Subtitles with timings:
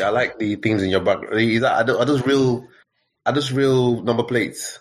[0.00, 1.40] I like the things in your background.
[1.40, 2.66] Is that, are those real?
[3.26, 4.78] Are those real number plates?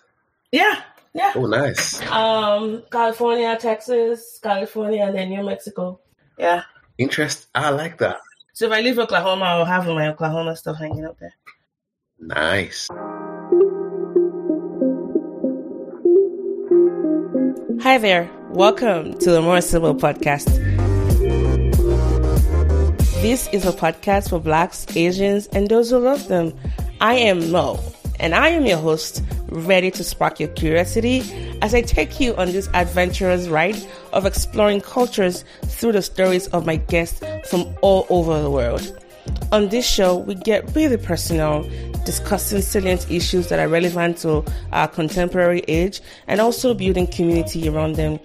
[0.52, 0.82] Yeah,
[1.14, 1.34] yeah.
[1.36, 2.02] Oh, nice.
[2.10, 6.00] Um, California, Texas, California, and then New Mexico.
[6.38, 6.64] Yeah.
[6.98, 7.48] Interest.
[7.54, 8.18] I like that.
[8.54, 11.34] So if I leave Oklahoma, I'll have my Oklahoma stuff hanging up there.
[12.20, 12.88] Nice.
[17.82, 18.30] Hi there.
[18.52, 20.77] Welcome to the More Sibyl Podcast.
[23.22, 26.54] This is a podcast for Blacks, Asians, and those who love them.
[27.02, 27.80] I am Mo,
[28.20, 31.24] and I am your host, ready to spark your curiosity
[31.64, 33.76] as I take you on this adventurous ride
[34.14, 38.96] of exploring cultures through the stories of my guests from all over the world.
[39.52, 41.68] On this show, we get really personal,
[42.06, 47.96] discussing salient issues that are relevant to our contemporary age and also building community around
[47.96, 48.20] them.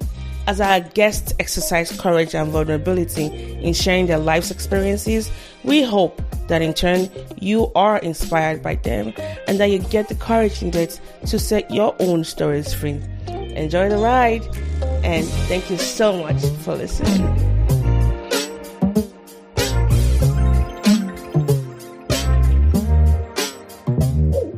[0.49, 3.27] As our guests exercise courage and vulnerability
[3.63, 5.31] in sharing their life's experiences,
[5.63, 7.09] we hope that in turn
[7.41, 9.13] you are inspired by them
[9.47, 13.01] and that you get the courage needed to set your own stories free.
[13.29, 14.43] Enjoy the ride
[15.05, 17.23] and thank you so much for listening.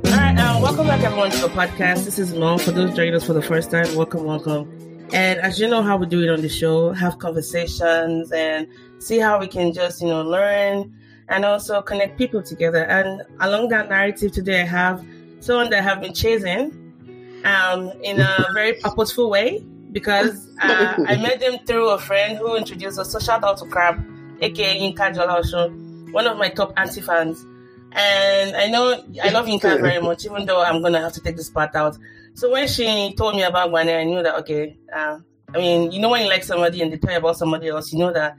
[0.07, 2.05] Uh, back everyone to the podcast.
[2.05, 2.57] This is Mo.
[2.57, 4.94] For those joining us for the first time, welcome, welcome.
[5.15, 8.67] And as you know how we do it on the show, have conversations and
[8.99, 10.93] see how we can just, you know, learn
[11.29, 12.85] and also connect people together.
[12.85, 15.07] And along that narrative today, I have
[15.39, 16.73] someone that I have been chasing
[17.45, 22.57] um, in a very purposeful way because uh, I met them through a friend who
[22.57, 23.13] introduced us.
[23.13, 24.05] So shout out to Crab,
[24.41, 27.47] aka Yinka Jola one of my top anti fans.
[27.93, 31.37] And I know I love Yinka very much, even though I'm gonna have to take
[31.37, 31.97] this part out.
[32.35, 34.77] So when she told me about Gwane, I knew that okay.
[34.95, 35.21] Uh,
[35.55, 37.93] I mean, you know when you like somebody and they tell you about somebody else,
[37.93, 38.37] you know that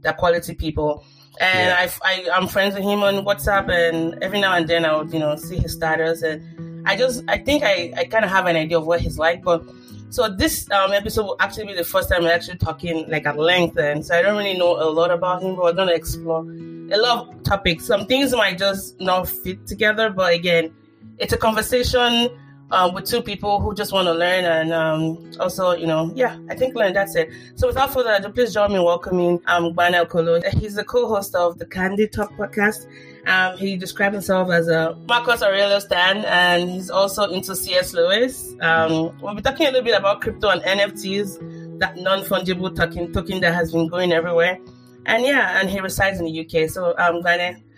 [0.00, 1.04] they're quality people.
[1.40, 1.90] And yeah.
[2.02, 5.12] I, I, am friends with him on WhatsApp, and every now and then I would,
[5.12, 8.46] you know, see his status, and I just, I think I, I kind of have
[8.46, 9.42] an idea of what he's like.
[9.42, 9.64] But
[10.10, 13.36] so this um, episode will actually be the first time we're actually talking like at
[13.36, 16.42] length, and so I don't really know a lot about him, but we're gonna explore
[16.42, 17.84] a lot of topics.
[17.84, 20.72] Some things might just not fit together, but again,
[21.18, 22.30] it's a conversation
[22.70, 26.38] um, with two people who just want to learn and um, also, you know, yeah,
[26.48, 26.92] I think learn.
[26.92, 27.30] That's it.
[27.56, 30.54] So without further ado, please join me in welcoming um, Ojogbane Okolo.
[30.54, 32.86] He's the co-host of the Candy Talk podcast.
[33.26, 37.94] Um, he describes himself as a Marcus Aurelius stan, and he's also into C.S.
[37.94, 38.54] Lewis.
[38.60, 43.40] Um, we'll be talking a little bit about crypto and NFTs, that non-fungible token, token
[43.40, 44.58] that has been going everywhere.
[45.06, 46.68] And yeah, and he resides in the UK.
[46.68, 47.22] So, um,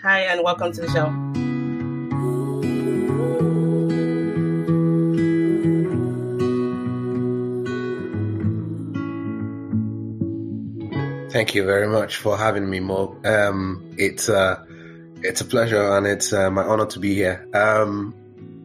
[0.03, 1.46] hi, and welcome to the show.
[11.37, 13.15] Thank you very much for having me, Mo.
[13.23, 14.65] Um, it's uh,
[15.17, 17.47] it's a pleasure and it's uh, my honor to be here.
[17.53, 18.15] Um,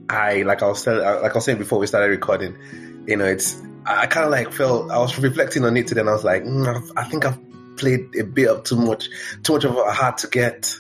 [0.08, 2.56] I like I was telling, like I was saying before we started recording,
[3.08, 6.10] you know, it's I kind of like felt I was reflecting on it today, and
[6.10, 7.38] I was like, mm, I think I've
[7.76, 9.10] played a bit of too much,
[9.44, 10.74] too much of a hard to get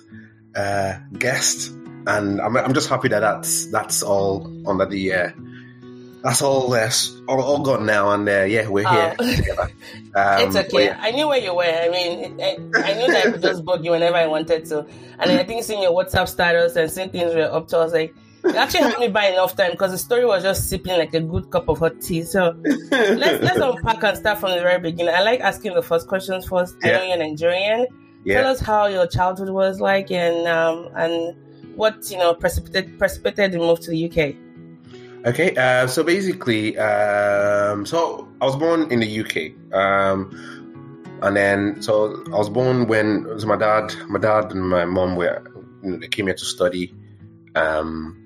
[0.55, 1.71] uh, guest,
[2.07, 5.31] and I'm, I'm just happy that that's that's all under the uh,
[6.23, 6.89] that's all, uh,
[7.27, 9.35] all, all gone now, and uh, yeah, we're here oh.
[9.35, 9.71] together.
[10.13, 10.85] Um, it's okay.
[10.85, 10.99] Yeah.
[11.01, 11.63] I knew where you were.
[11.63, 14.85] I mean, I, I knew that I could just bug you whenever I wanted to,
[15.19, 17.93] and I think seeing your WhatsApp status and seeing things were up to, I was
[17.93, 18.15] like.
[18.43, 21.19] It actually helped me buy enough time because the story was just sipping like a
[21.19, 22.23] good cup of hot tea.
[22.23, 25.13] So let's let's unpack and start from the very beginning.
[25.13, 26.75] I like asking the first questions first.
[26.83, 26.89] Yeah.
[26.89, 27.85] I know you're Nigerian.
[28.23, 28.41] Yeah.
[28.41, 31.35] Tell us how your childhood was like and um, and
[31.75, 34.35] what you know precipitated precipitated the move to the UK.
[35.23, 40.31] Okay, uh, so basically, um, so I was born in the UK, um,
[41.21, 45.43] and then so I was born when my dad, my dad and my mom were
[45.83, 46.95] you know, they came here to study.
[47.53, 48.17] Um,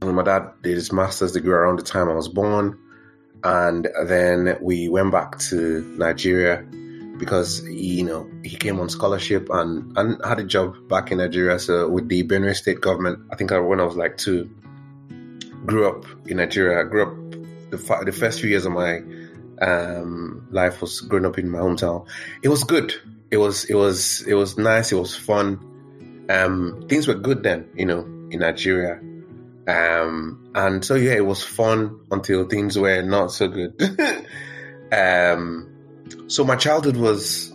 [0.00, 2.78] my dad did his master's degree around the time I was born,
[3.42, 6.64] and then we went back to Nigeria
[7.18, 11.18] because he, you know he came on scholarship and and had a job back in
[11.18, 11.58] Nigeria.
[11.58, 14.48] So with the Benue State government, I think when I was like two
[15.66, 16.80] grew up in Nigeria.
[16.80, 19.02] I grew up the, the first few years of my
[19.60, 22.06] um, life was growing up in my hometown.
[22.42, 22.94] It was good.
[23.30, 24.92] It was it was it was nice.
[24.92, 25.58] It was fun.
[26.28, 28.00] Um, things were good then, you know,
[28.30, 29.00] in Nigeria.
[29.66, 33.80] Um, and so yeah, it was fun until things were not so good.
[34.92, 35.70] um,
[36.26, 37.52] so my childhood was,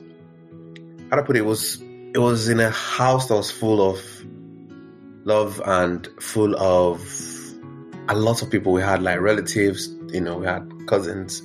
[1.10, 1.82] how to put it, it was
[2.14, 4.02] it was in a house that was full of
[5.26, 7.00] love and full of
[8.10, 8.74] a lot of people.
[8.74, 11.44] We had like relatives, you know, we had cousins.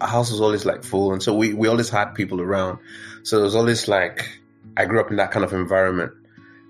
[0.00, 1.12] Our house was always like full.
[1.12, 2.78] And so we, we always had people around.
[3.22, 4.28] So it was always like,
[4.76, 6.12] I grew up in that kind of environment.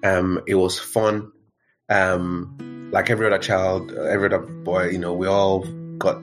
[0.04, 1.32] Um, it was fun.
[1.88, 5.64] Um, like every other child, every other boy, you know, we all
[5.98, 6.20] got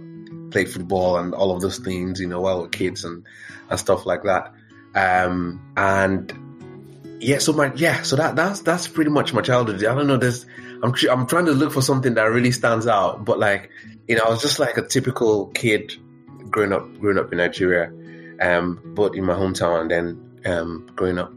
[0.51, 3.25] played football and all of those things, you know, while we we're kids and,
[3.69, 4.53] and stuff like that.
[4.95, 6.33] Um, and
[7.19, 9.83] yeah, so my yeah, so that that's that's pretty much my childhood.
[9.83, 10.17] I don't know.
[10.17, 10.45] There's
[10.83, 13.69] I'm I'm trying to look for something that really stands out, but like
[14.07, 15.95] you know, I was just like a typical kid
[16.50, 17.91] growing up growing up in Nigeria,
[18.41, 21.33] um, but in my hometown, and then um, growing up,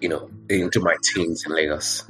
[0.00, 2.04] you know, into my teens in Lagos.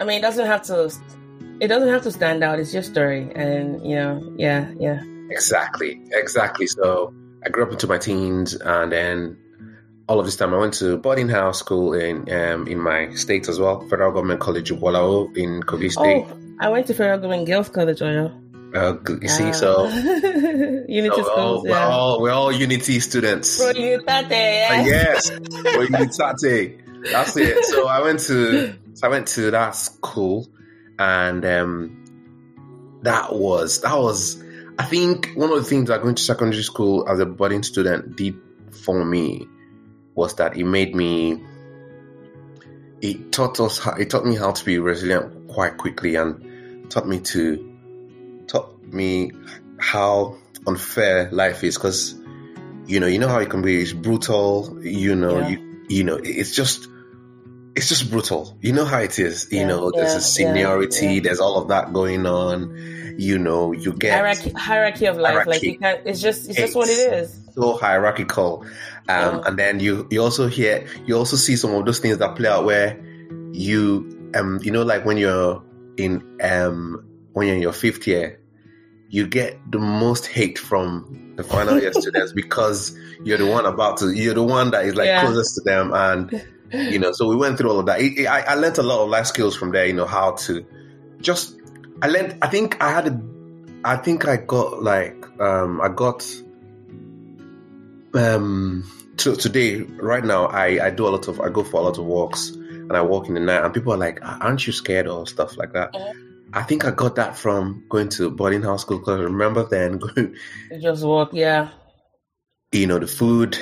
[0.00, 0.92] I mean, it doesn't have to.
[1.60, 2.58] It doesn't have to stand out.
[2.58, 5.02] It's your story, and you know, yeah, yeah.
[5.30, 6.66] Exactly, exactly.
[6.66, 9.36] So I grew up into my teens, and then
[10.08, 13.48] all of this time I went to boarding house school in um, in my state
[13.48, 16.26] as well, Federal Government College Ugwolawo in Kogi State.
[16.28, 18.40] Oh, I went to Federal Government Girls College, Oyo.
[18.74, 19.86] Uh, you see, so
[20.88, 21.86] Unity so we're, all, schools, we're, yeah.
[21.86, 23.58] all, we're all Unity students.
[23.62, 25.30] Pro Unitate, Uh, yes.
[25.64, 26.80] yes, Unitate.
[27.12, 27.64] That's it.
[27.66, 30.48] So I went to so I went to that school,
[30.98, 34.42] and um, that was that was
[34.78, 38.16] I think one of the things that going to secondary school as a boarding student
[38.16, 38.36] did
[38.70, 39.46] for me
[40.14, 41.42] was that it made me
[43.00, 47.06] it taught us how, it taught me how to be resilient quite quickly and taught
[47.06, 49.30] me to taught me
[49.78, 50.36] how
[50.66, 52.14] unfair life is because
[52.86, 55.48] you know you know how it can be it's brutal you know Yeah.
[55.48, 56.88] you you know it's just
[57.76, 61.06] it's just brutal you know how it is you Yeah, know there's yeah, a seniority
[61.14, 61.20] yeah.
[61.20, 62.74] there's all of that going on
[63.18, 65.66] you know you get Hierarchy, hierarchy of life, like Hierarchy.
[65.70, 66.00] you can't.
[66.04, 67.38] It's just, it's just what it is.
[67.54, 68.66] so hierarchical.
[69.08, 69.42] Um.
[69.46, 72.48] And then you you also hear you also see some of those things that play
[72.48, 72.98] out where
[73.52, 75.62] you um you know like when you're
[75.96, 77.04] in um
[77.34, 78.40] when you're in your fifth year,
[79.10, 83.98] you get the most hate from the final year students because you're the one about
[83.98, 86.30] to you're the one that is like closest to them and
[86.74, 88.00] you know so we went through all of that.
[88.00, 89.86] It, it- I, I learned a lot of life skills from there.
[89.86, 90.64] You know how to
[91.20, 91.56] just
[92.02, 92.36] I learned.
[92.42, 93.20] I think I had a.
[93.84, 96.24] I think I got like um I got
[98.14, 98.84] um
[99.18, 101.98] to, today right now I I do a lot of I go for a lot
[101.98, 105.06] of walks and I walk in the night and people are like aren't you scared
[105.06, 105.92] or stuff like that.
[105.92, 106.12] Mhm.
[106.52, 109.98] I think I got that from going to boarding house school because I remember then
[109.98, 110.36] going
[110.70, 111.70] You just walk, yeah.
[112.72, 113.58] you know the food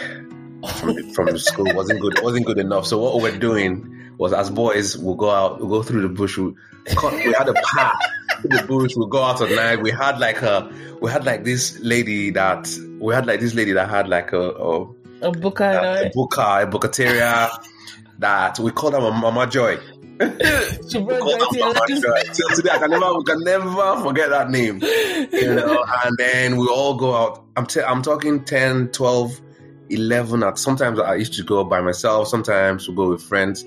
[0.82, 2.86] from the, from school wasn't good wasn't good enough.
[2.86, 6.36] So what we're doing was as boys we'll go out we'll go through the bush
[6.36, 6.54] we,
[6.96, 7.98] cut, we had a path
[8.40, 10.70] through the bush we'll go out at night we had like a
[11.00, 12.68] we had like this lady that
[12.98, 14.82] we had like this lady that had like a, a,
[15.22, 17.50] A booker, know, a booker a bukateria
[18.18, 19.76] that we called her Mama Joy.
[20.88, 21.80] she brought called her Mama.
[21.88, 22.22] Joy.
[22.32, 24.80] Till today I can never we can never forget that name
[25.32, 27.44] you know, and then we all go out.
[27.56, 29.40] I'm t- I'm talking 10, 12,
[29.92, 30.42] 11.
[30.42, 32.28] At sometimes I used to go by myself.
[32.28, 33.64] Sometimes we go with friends.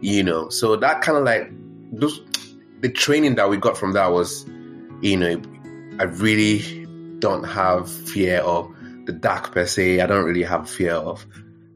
[0.00, 1.48] You know, so that kind of like
[1.92, 2.20] those
[2.80, 4.44] the training that we got from that was,
[5.00, 5.40] you know,
[6.00, 6.84] I really
[7.20, 8.68] don't have fear of
[9.04, 10.00] the dark per se.
[10.00, 11.24] I don't really have fear of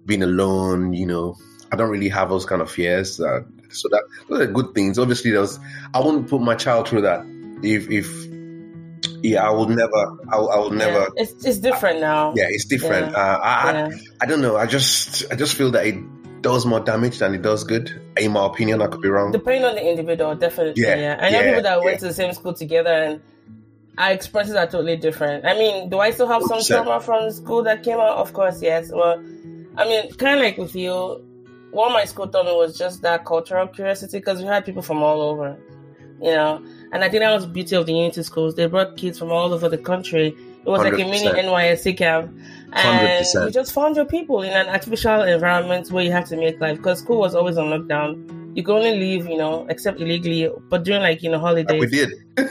[0.04, 0.92] being alone.
[0.92, 1.36] You know,
[1.70, 3.20] I don't really have those kind of fears.
[3.20, 4.98] Uh, so that those are good things.
[4.98, 5.60] Obviously, those
[5.94, 7.24] I wouldn't put my child through that.
[7.62, 8.06] If if
[9.30, 10.02] yeah, I would never.
[10.32, 11.00] I, will- I would never.
[11.00, 11.22] Yeah.
[11.22, 12.32] It's it's different now.
[12.36, 13.12] Yeah, it's different.
[13.12, 13.18] Yeah.
[13.18, 13.88] Uh, I, Yeah.
[14.20, 14.56] I I don't know.
[14.56, 15.96] I just I just feel that it
[16.42, 17.90] does more damage than it does good.
[18.16, 19.32] In my opinion, I could be wrong.
[19.32, 20.82] Depending on the individual, definitely.
[20.82, 21.18] Yeah, Yeah.
[21.20, 23.20] I know people that went to the same school together and
[23.98, 25.44] our experiences are totally different.
[25.46, 26.66] I mean, do I still have some 100%.
[26.68, 28.18] trauma from school that came out?
[28.18, 28.90] Of course, yes.
[28.92, 29.18] Well,
[29.76, 31.24] I mean, kind of like with you,
[31.72, 35.02] what my school taught me was just that cultural curiosity because we had people from
[35.02, 35.56] all over,
[36.20, 36.62] you know.
[36.92, 38.54] And I think that was the beauty of the Unity schools.
[38.54, 40.28] They brought kids from all over the country.
[40.28, 41.44] It was like a mini 100%.
[41.44, 42.36] NYSC camp.
[42.72, 43.46] And 100%.
[43.46, 46.76] you just found your people in an artificial environment where you had to make life
[46.78, 48.56] because school was always on lockdown.
[48.56, 51.80] You could only leave, you know, except illegally, but during like, you know, holidays.
[51.80, 52.12] we did.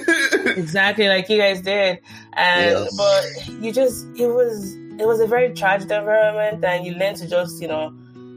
[0.57, 1.99] Exactly, like you guys did.
[2.33, 2.95] And Yes.
[2.95, 7.27] but you just it was it was a very charged environment and you learned to
[7.27, 7.93] just, you know,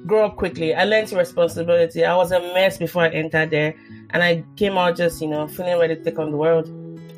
[0.07, 0.75] grow up quickly.
[0.75, 2.05] I learned responsibility.
[2.05, 3.75] I was a mess before I entered there
[4.11, 6.71] and I came out just, you know, feeling ready to take on the world.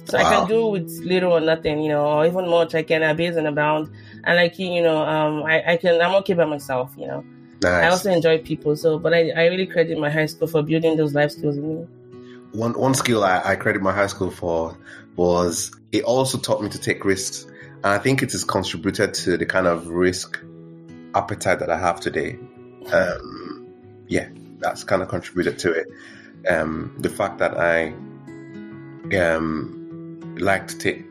[0.06, 3.02] So I can do with little or nothing, you know, or even much I can
[3.02, 3.90] abuse and abound.
[4.24, 7.24] And like you, you know, um I, I can I'm okay by myself, you know.
[7.62, 7.84] Nice.
[7.84, 10.96] I also enjoy people, so but I, I really credit my high school for building
[10.96, 11.86] those life skills in me.
[12.52, 14.76] one one skill I, I credit my high school for
[15.16, 19.36] was it also taught me to take risks, and I think it has contributed to
[19.36, 20.40] the kind of risk
[21.14, 22.38] appetite that I have today.
[22.92, 23.68] Um,
[24.08, 25.86] yeah, that's kind of contributed to it.
[26.48, 27.92] Um, the fact that I
[29.16, 31.04] um, like to take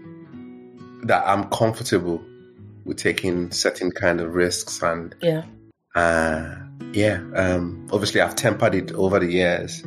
[1.03, 2.21] that I'm comfortable
[2.85, 5.43] with taking certain kind of risks and Yeah.
[5.95, 6.55] uh
[6.93, 9.81] yeah um obviously I've tempered it over the years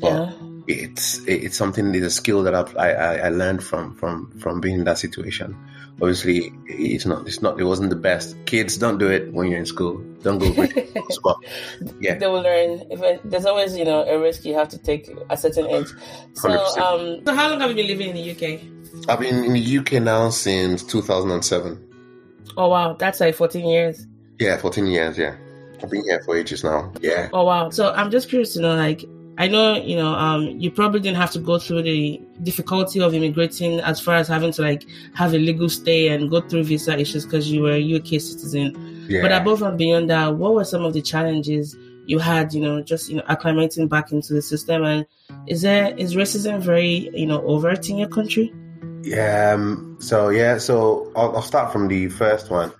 [0.00, 0.32] but Yeah.
[0.66, 4.60] It's it's something it's a skill that I've, I, I I learned from from from
[4.60, 5.56] being in that situation
[6.00, 9.58] obviously it's not it's not it wasn't the best kids don't do it when you're
[9.58, 10.72] in school don't go with
[12.00, 12.82] yeah They will learn.
[12.90, 15.88] If it, there's always, you know, a risk you have to take a certain age.
[16.34, 16.78] So, 100%.
[16.78, 18.60] um, so how long have you been living in the UK?
[19.08, 21.78] I've been in the UK now since 2007
[22.56, 24.06] Oh wow, that's like 14 years.
[24.38, 25.36] yeah 14 years yeah
[25.82, 27.70] I've been here for ages now yeah Oh wow.
[27.70, 29.04] So I'm just curious to know, like,
[29.36, 33.14] I know, you know, um, you probably didn't have to go through the difficulty of
[33.14, 36.96] immigrating as far as having to like have a legal stay and go through visa
[36.96, 39.06] issues because you were a UK citizen.
[39.08, 41.76] yeah But above and beyond that, what were some of the challenges
[42.06, 44.84] you had, you know, just you know, acclimating back into the system?
[44.84, 45.06] And
[45.48, 48.54] is there is racism very, you know, overt in your country?
[49.02, 49.52] Yeah.
[49.54, 50.58] Um, so yeah.
[50.58, 52.72] So I'll, I'll start from the first one.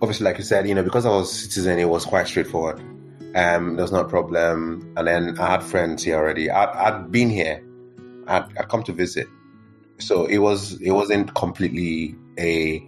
[0.00, 2.80] Obviously, like you said, you know, because I was a citizen, it was quite straightforward.
[3.38, 4.92] Um, no problem.
[4.96, 6.50] And then I had friends here already.
[6.50, 7.64] I, I'd been here.
[8.26, 9.28] I'd, I'd come to visit.
[9.98, 10.80] So it was.
[10.80, 12.82] It wasn't completely a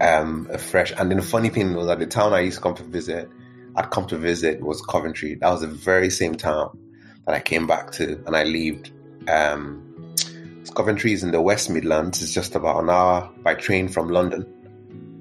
[0.00, 0.92] um a fresh.
[0.96, 3.28] And then the funny thing was that the town I used to come to visit,
[3.74, 5.34] I'd come to visit was Coventry.
[5.34, 6.78] That was the very same town
[7.26, 8.92] that I came back to, and I lived.
[9.28, 9.84] Um,
[10.74, 12.22] Coventry is in the West Midlands.
[12.22, 14.46] It's just about an hour by train from London.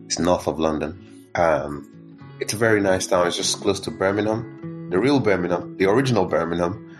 [0.05, 1.25] It's north of London.
[1.33, 1.96] Um,
[2.39, 3.27] it's a very nice town.
[3.27, 6.95] It's just close to Birmingham, the real Birmingham, the original Birmingham.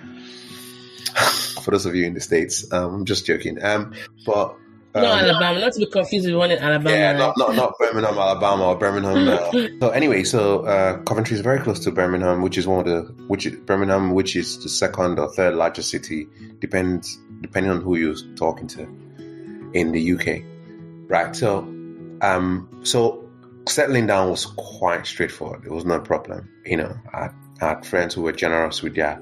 [1.62, 3.64] For those of you in the states, um, I'm just joking.
[3.64, 3.94] Um,
[4.26, 4.56] but
[4.96, 5.60] um, no, Alabama.
[5.60, 6.90] Not to be confused with one in Alabama.
[6.90, 9.28] yeah, not, not not Birmingham, Alabama, or Birmingham.
[9.28, 12.86] Uh, so anyway, so uh, Coventry is very close to Birmingham, which is one of
[12.86, 16.28] the which is, Birmingham, which is the second or third largest city,
[16.60, 18.82] depends depending on who you're talking to
[19.74, 20.44] in the UK,
[21.10, 21.36] right?
[21.36, 21.60] So,
[22.22, 23.27] um, so
[23.70, 25.66] settling down was quite straightforward.
[25.66, 26.50] It was no problem.
[26.66, 27.30] You know, I,
[27.62, 29.22] I had friends who were generous with their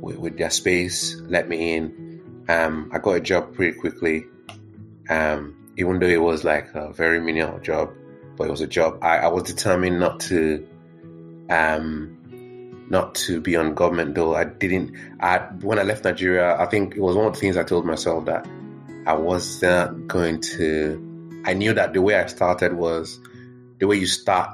[0.00, 2.44] with, with their space, let me in.
[2.48, 4.24] Um, I got a job pretty quickly
[5.10, 7.92] um, even though it was like a very menial job,
[8.36, 8.98] but it was a job.
[9.02, 10.66] I, I was determined not to,
[11.50, 12.16] um,
[12.88, 14.34] not to be on government though.
[14.34, 14.94] I didn't.
[15.20, 17.84] I when I left Nigeria, I think it was one of the things I told
[17.84, 18.48] myself that
[19.06, 21.42] I was not going to.
[21.44, 23.18] I knew that the way I started was
[23.80, 24.50] the way you start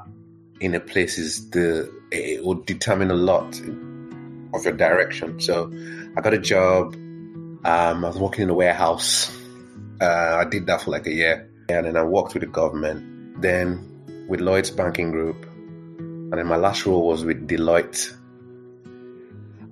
[0.60, 3.60] in a place is the it will determine a lot
[4.54, 5.40] of your direction.
[5.40, 5.70] So
[6.16, 6.94] I got a job.
[6.94, 9.36] Um, I was working in a warehouse.
[10.00, 13.42] Uh, I did that for like a year, and then I worked with the government.
[13.42, 13.92] Then
[14.28, 15.44] with Lloyds Banking Group,
[15.98, 18.16] and then my last role was with Deloitte.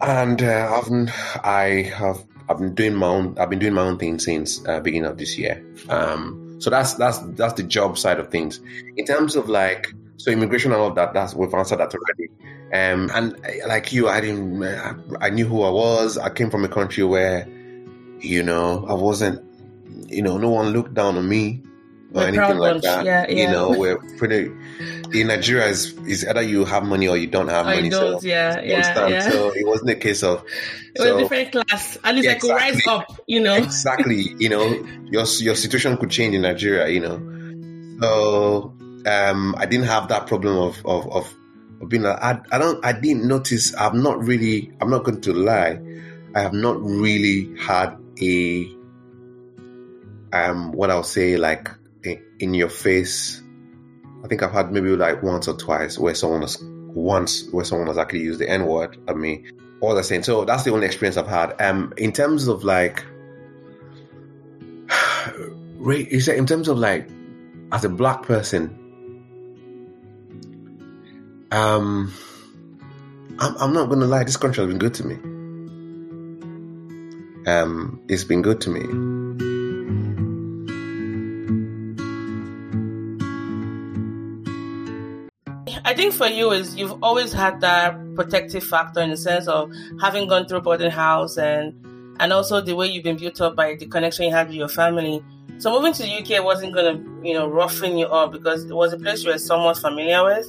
[0.00, 3.98] And uh, I've I have I've been doing my own I've been doing my own
[3.98, 5.64] thing since uh, beginning of this year.
[5.88, 8.60] Um, so that's that's that's the job side of things.
[8.96, 12.28] In terms of like so immigration and all that, that's we've answered that already.
[12.72, 14.62] Um, and uh, like you, I didn't
[15.20, 16.16] I knew who I was.
[16.16, 17.46] I came from a country where
[18.20, 19.44] you know I wasn't
[20.08, 21.62] you know, no one looked down on me
[22.14, 22.82] or We're anything like bunch.
[22.84, 23.04] that.
[23.04, 24.50] Yeah, You know, we're pretty.
[25.12, 27.88] In Nigeria, is is either you have money or you don't have I money.
[27.90, 28.20] don't.
[28.20, 29.30] so, yeah, yeah, yeah.
[29.30, 30.42] So it wasn't a case of.
[30.94, 31.98] it was a different class.
[32.02, 33.06] At least Yeah, I could rise up.
[33.26, 33.54] You know.
[33.54, 34.64] exactly you know
[35.06, 37.16] your your situation could change in nigeria you know
[38.00, 38.74] so
[39.06, 41.34] um i didn't have that problem of of of,
[41.80, 45.20] of being like, I, I don't i didn't notice i've not really i'm not going
[45.22, 45.78] to lie
[46.34, 48.68] i have not really had a
[50.32, 51.68] um what i'll say like
[52.44, 53.42] in your face
[54.24, 57.88] i think i've had maybe like once or twice where someone was once where someone
[57.88, 59.44] has actually used the n word at me
[59.84, 60.22] all the same.
[60.22, 61.54] So that's the only experience I've had.
[61.60, 63.04] Um, in terms of like,
[65.88, 67.08] is in terms of like,
[67.72, 68.80] as a black person,
[71.50, 72.12] um,
[73.38, 74.24] I'm, I'm not gonna lie.
[74.24, 75.14] This country has been good to me.
[77.46, 79.23] Um, it's been good to me.
[85.94, 89.70] I think for you is you've always had that protective factor in the sense of
[90.00, 91.72] having gone through boarding house and
[92.18, 94.66] and also the way you've been built up by the connection you had with your
[94.66, 95.22] family.
[95.58, 98.92] So moving to the UK wasn't gonna, you know, roughen you up because it was
[98.92, 100.48] a place you were somewhat familiar with.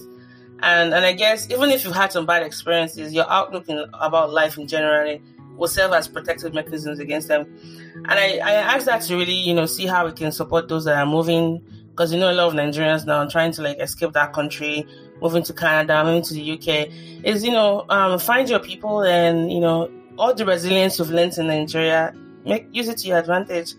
[0.63, 4.33] And and I guess even if you've had some bad experiences, your outlook in, about
[4.33, 5.19] life in general
[5.57, 7.45] will serve as protective mechanisms against them.
[7.93, 10.85] And I, I ask that to really, you know, see how we can support those
[10.85, 11.63] that are moving
[11.95, 14.85] because you know a lot of Nigerians now are trying to like escape that country,
[15.21, 16.89] moving to Canada, moving to the UK,
[17.23, 21.37] is you know um, find your people and you know all the resilience you've learned
[21.37, 22.13] in Nigeria,
[22.45, 23.73] make use it to your advantage.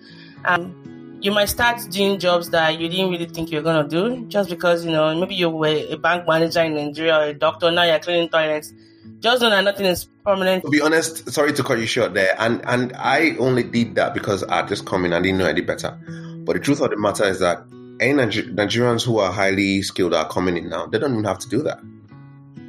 [0.44, 4.26] Um, you might start doing jobs that you didn't really think you were gonna do
[4.26, 7.70] just because you know maybe you were a bank manager in Nigeria or a doctor
[7.70, 8.72] now you're cleaning toilets.
[9.20, 10.64] Just know that nothing is permanent.
[10.64, 14.14] To be honest, sorry to cut you short there, and and I only did that
[14.14, 15.12] because I just come in.
[15.12, 15.98] I didn't know any better.
[16.44, 17.64] But the truth of the matter is that
[18.00, 20.86] any Niger- Nigerians who are highly skilled are coming in now.
[20.86, 21.78] They don't even have to do that.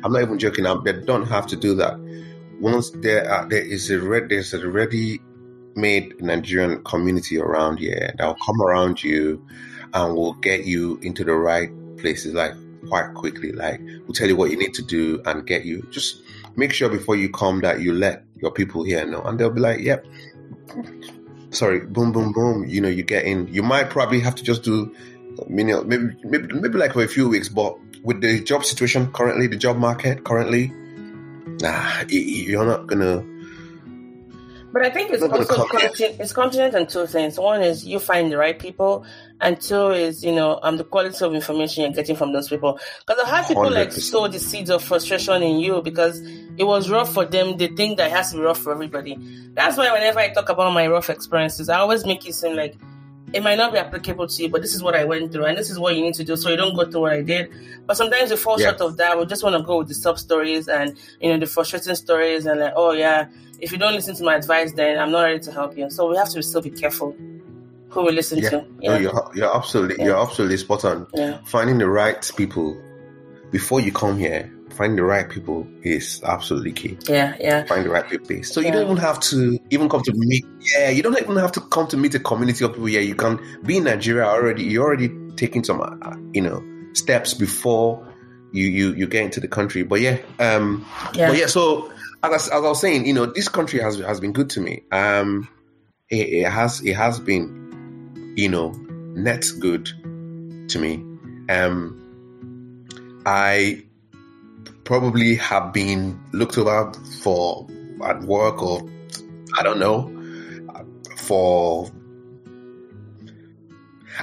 [0.03, 0.65] I'm not even joking.
[0.65, 1.99] Um, they don't have to do that.
[2.59, 5.19] Once there are, there is a red, there's a ready
[5.75, 9.45] made Nigerian community around here that will come around you
[9.93, 12.53] and will get you into the right places like
[12.87, 13.51] quite quickly.
[13.51, 15.85] Like we'll tell you what you need to do and get you.
[15.91, 16.21] Just
[16.55, 19.61] make sure before you come that you let your people here know, and they'll be
[19.61, 20.05] like, "Yep."
[21.51, 22.65] Sorry, boom, boom, boom.
[22.67, 23.47] You know, you get in.
[23.47, 24.93] You might probably have to just do,
[25.47, 25.73] maybe,
[26.23, 27.49] maybe, maybe like for a few weeks.
[27.49, 30.71] But with the job situation currently, the job market currently,
[31.61, 33.23] nah, you're not gonna
[34.77, 37.39] but I think it's also contingent, it's contingent on two things.
[37.39, 39.05] One is you find the right people,
[39.39, 42.79] and two is you know um the quality of information you're getting from those people.
[43.05, 43.71] Because I have people 100%.
[43.71, 46.21] like sow the seeds of frustration in you because
[46.57, 47.57] it was rough for them.
[47.57, 49.17] They think that it has to be rough for everybody.
[49.53, 52.75] That's why whenever I talk about my rough experiences, I always make it seem like
[53.33, 55.57] it might not be applicable to you, but this is what I went through, and
[55.57, 57.51] this is what you need to do, so you don't go through what I did.
[57.85, 58.69] But sometimes we fall yeah.
[58.69, 59.17] short of that.
[59.17, 62.45] We just want to go with the sub stories and you know the frustrating stories,
[62.45, 63.27] and like, oh yeah,
[63.59, 65.89] if you don't listen to my advice, then I'm not ready to help you.
[65.89, 67.15] So we have to still be careful
[67.89, 68.49] who we listen yeah.
[68.49, 68.65] to.
[68.79, 70.05] Yeah, no, you're you're absolutely yeah.
[70.05, 71.07] you're absolutely spot on.
[71.13, 71.39] Yeah.
[71.45, 72.81] Finding the right people
[73.51, 76.97] before you come here, finding the right people is absolutely key.
[77.09, 77.65] Yeah, yeah.
[77.65, 78.43] Find the right people.
[78.43, 80.45] So you don't even have to even come to meet.
[80.59, 82.87] Yeah, you don't even have to come to meet a community of people.
[82.87, 84.63] Yeah, you can be in Nigeria already.
[84.63, 88.07] You're already taking some, uh, you know, steps before
[88.53, 89.83] you you you get into the country.
[89.83, 91.29] But yeah, um, yeah.
[91.29, 91.91] But yeah, so
[92.23, 94.61] as I, as I was saying, you know, this country has has been good to
[94.61, 94.83] me.
[94.91, 95.47] Um,
[96.09, 98.71] it, it has it has been, you know,
[99.15, 99.89] net good
[100.69, 101.03] to me.
[101.49, 102.03] Um,
[103.25, 103.83] I
[104.87, 107.67] probably have been looked over for
[108.05, 108.89] at work or
[109.59, 110.13] I don't know
[111.17, 111.91] for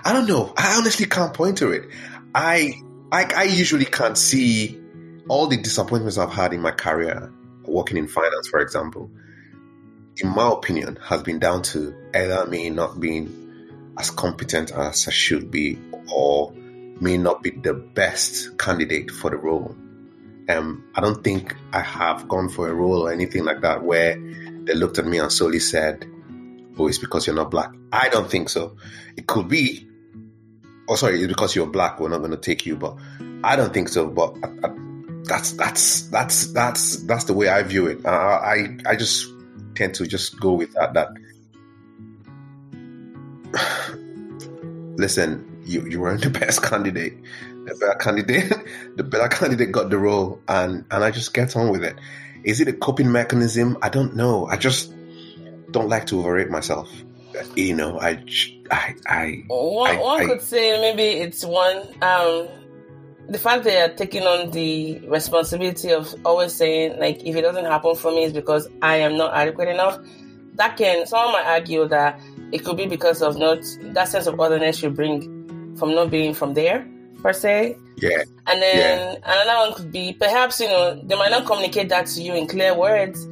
[0.02, 0.54] I don't know.
[0.56, 1.90] I honestly can't point to it.
[2.34, 2.80] I
[3.12, 4.80] I, I usually can't see
[5.28, 7.30] all the disappointments I've had in my career
[7.66, 9.10] working in finance, for example,
[10.16, 15.10] in my opinion, has been down to either me not being as competent as I
[15.10, 15.78] should be
[16.10, 16.54] or
[17.02, 19.76] me not be the best candidate for the role.
[20.48, 24.14] Um, I don't think I have gone for a role or anything like that where
[24.64, 26.06] they looked at me and solely said,
[26.78, 27.70] Oh, it's because you're not black.
[27.92, 28.76] I don't think so.
[29.16, 29.88] It could be.
[30.88, 32.00] Oh, sorry, it's because you're black.
[32.00, 32.96] We're not going to take you, but
[33.44, 34.08] I don't think so.
[34.08, 34.70] But I, I,
[35.24, 38.04] that's that's that's that's that's the way I view it.
[38.04, 39.26] Uh, I I just
[39.74, 40.94] tend to just go with that.
[40.94, 41.08] That
[44.98, 47.14] listen, you you weren't the best candidate.
[47.64, 48.52] The better candidate,
[48.96, 51.96] the better candidate got the role, and and I just get on with it.
[52.44, 53.78] Is it a coping mechanism?
[53.80, 54.46] I don't know.
[54.46, 54.92] I just
[55.70, 56.90] don't like to overrate myself.
[57.56, 58.22] You know, I
[58.70, 59.44] I I.
[59.48, 61.78] One, I, one I, could say maybe it's one.
[62.02, 62.48] Um,
[63.28, 67.64] the fact that you're taking on the responsibility of always saying like if it doesn't
[67.64, 69.98] happen for me it's because I am not adequate enough.
[70.54, 72.20] That can someone might argue that
[72.52, 73.58] it could be because of not
[73.94, 76.86] that sense of otherness you bring from not being from there
[77.24, 77.76] per se.
[77.96, 78.22] Yeah.
[78.46, 79.42] And then yeah.
[79.42, 82.46] another one could be perhaps you know they might not communicate that to you in
[82.46, 83.24] clear words,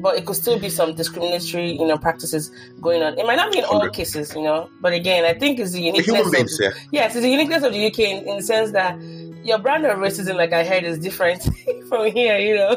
[0.00, 3.18] but it could still be some discriminatory you know practices going on.
[3.18, 5.82] It might not be in all cases, you know, but again, I think it's the
[5.82, 6.30] uniqueness.
[6.30, 6.80] Beings, of, yeah.
[6.90, 8.98] yes, it's the uniqueness of the UK in, in the sense that
[9.44, 11.42] your brand of racism, like I heard, is different
[11.88, 12.38] from here.
[12.38, 12.76] You know.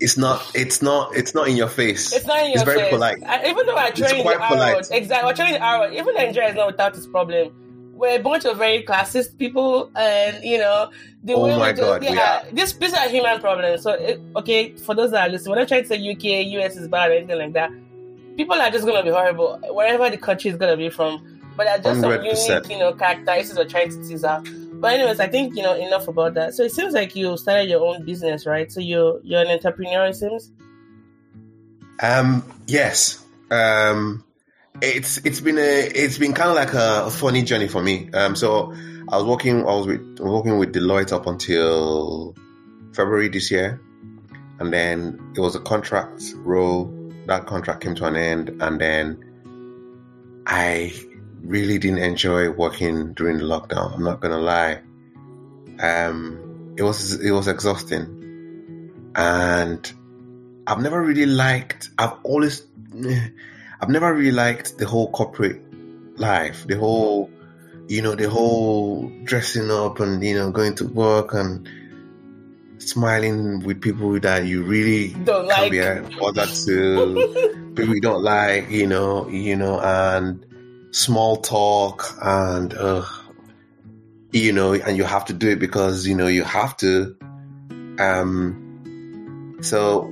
[0.00, 0.50] it's not.
[0.54, 1.14] It's not.
[1.14, 2.10] It's not in your face.
[2.14, 2.74] It's not in your it's face.
[2.78, 3.22] very polite.
[3.22, 5.30] I, even though I train in the R exactly.
[5.30, 7.52] I train in the Even Nigeria is not without its problem.
[7.92, 10.90] We're a bunch of very classist people, and you know
[11.22, 13.82] the oh way my we do, god, yeah, this these are human problems.
[13.82, 16.76] So it, okay, for those that are listening, when I try to say UK, US
[16.76, 17.70] is bad or anything like that,
[18.36, 21.40] people are just gonna be horrible wherever the country is gonna be from.
[21.56, 22.00] But they're just 100%.
[22.00, 24.48] some unique, you know, characteristics we're trying to tease out.
[24.82, 26.54] But anyways, I think you know enough about that.
[26.54, 28.72] So it seems like you started your own business, right?
[28.72, 30.50] So you're you're an entrepreneur, it seems.
[32.00, 32.42] Um.
[32.66, 33.24] Yes.
[33.50, 34.24] Um.
[34.82, 38.10] It's it's been a it's been kind of like a, funny journey for me.
[38.12, 38.34] Um.
[38.34, 38.74] So
[39.08, 42.34] I was working I was with working with Deloitte up until
[42.92, 43.80] February this year,
[44.58, 46.92] and then it was a contract role.
[47.26, 49.22] That contract came to an end, and then
[50.46, 50.92] I
[51.42, 53.94] really didn't enjoy working during the lockdown.
[53.94, 54.80] I'm not gonna lie.
[55.80, 59.92] Um, it was it was exhausting, and
[60.66, 61.90] I've never really liked.
[61.98, 62.66] I've always,
[63.82, 65.60] I've never really liked the whole corporate
[66.16, 67.28] life, the whole,
[67.88, 71.68] you know, the whole dressing up and you know going to work and
[72.78, 75.72] smiling with people that you really Don't like.
[75.72, 75.80] be
[76.16, 80.46] bothered to, people you don't like, you know, you know, and
[80.92, 83.04] small talk and uh,
[84.30, 87.16] you know, and you have to do it because you know you have to.
[87.98, 90.02] Um, so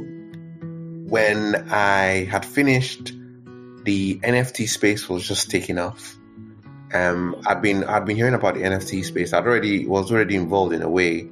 [1.09, 3.12] when I had finished,
[3.85, 6.16] the NFT space was just taking off.
[6.93, 9.33] Um, I've been I'd been hearing about the NFT space.
[9.33, 11.29] I'd already was already involved in a way,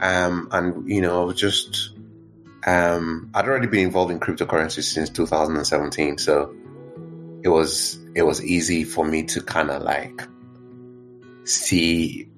[0.00, 1.92] um, and you know, I just
[2.66, 6.18] um, I'd already been involved in cryptocurrency since 2017.
[6.18, 6.54] So
[7.42, 10.22] it was it was easy for me to kind of like
[11.44, 12.28] see.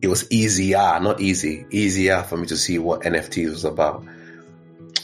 [0.00, 4.04] It was easier, not easy, easier for me to see what NFT was about.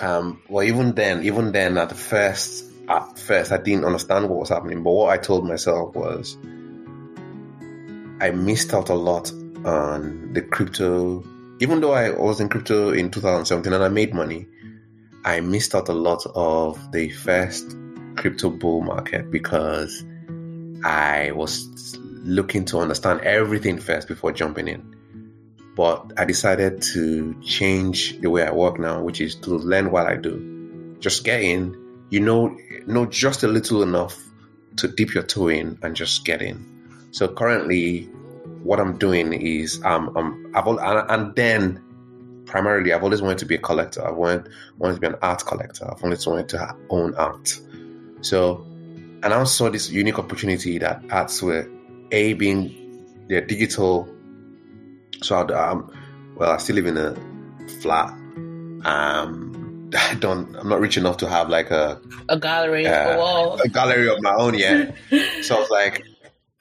[0.00, 4.38] Um, well, even then, even then, at the first, at first, I didn't understand what
[4.38, 4.82] was happening.
[4.82, 6.36] But what I told myself was,
[8.20, 9.30] I missed out a lot
[9.64, 11.24] on the crypto.
[11.60, 14.46] Even though I was in crypto in 2017 and I made money,
[15.24, 17.76] I missed out a lot of the first
[18.16, 20.04] crypto bull market because
[20.84, 24.94] I was looking to understand everything first before jumping in.
[25.76, 30.06] But I decided to change the way I work now, which is to learn what
[30.06, 30.96] I do.
[30.98, 31.76] Just get in,
[32.10, 34.18] you know, know just a little enough
[34.76, 36.64] to dip your toe in and just get in.
[37.10, 38.04] So currently,
[38.62, 41.84] what I'm doing is um, um I've al- and, and then
[42.46, 44.06] primarily I've always wanted to be a collector.
[44.06, 45.90] I've wanted, wanted to be an art collector.
[45.90, 47.60] I've always wanted to own art.
[48.20, 48.64] So,
[49.22, 51.68] and I saw this unique opportunity that arts were
[52.10, 52.74] a being
[53.28, 54.08] they're digital.
[55.22, 55.92] So I'd, um,
[56.36, 57.14] well, I still live in a
[57.80, 58.10] flat.
[58.84, 59.47] Um,
[59.96, 60.54] I don't.
[60.56, 63.14] I'm not rich enough to have like a A gallery, Yeah.
[63.14, 63.60] a wall.
[63.62, 64.90] a gallery of my own yeah
[65.42, 66.04] so I was like,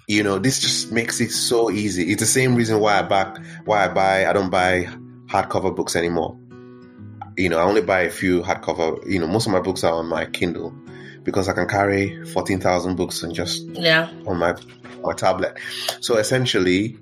[0.08, 2.12] you know, this just makes it so easy.
[2.12, 4.88] It's the same reason why I back why I buy I don't buy
[5.28, 6.38] hardcover books anymore.
[7.38, 9.06] You know, I only buy a few hardcover.
[9.10, 10.74] You know, most of my books are on my Kindle
[11.24, 14.10] because I can carry fourteen thousand books and just Yeah.
[14.26, 14.56] on my
[15.04, 15.58] my tablet.
[16.02, 16.98] So essentially,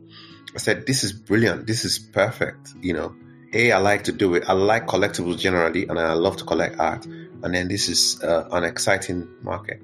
[0.56, 1.68] I said, "This is brilliant.
[1.68, 3.16] This is perfect." You know,
[3.56, 4.44] a I like to do it.
[4.48, 7.06] I like collectibles generally, and I love to collect art.
[7.06, 9.82] And then this is uh, an exciting market.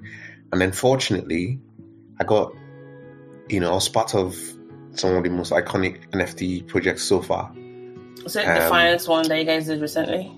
[0.52, 1.58] And then fortunately,
[2.20, 2.52] I got,
[3.48, 4.36] you know, I was part of
[4.94, 7.50] some of the most iconic NFT projects so far.
[8.24, 10.30] Was it Um, Defiance one that you guys did recently?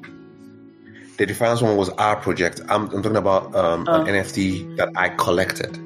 [1.18, 2.60] The Defiance one was our project.
[2.68, 4.02] I'm, I'm talking about um, Oh.
[4.02, 5.76] an NFT that I collected.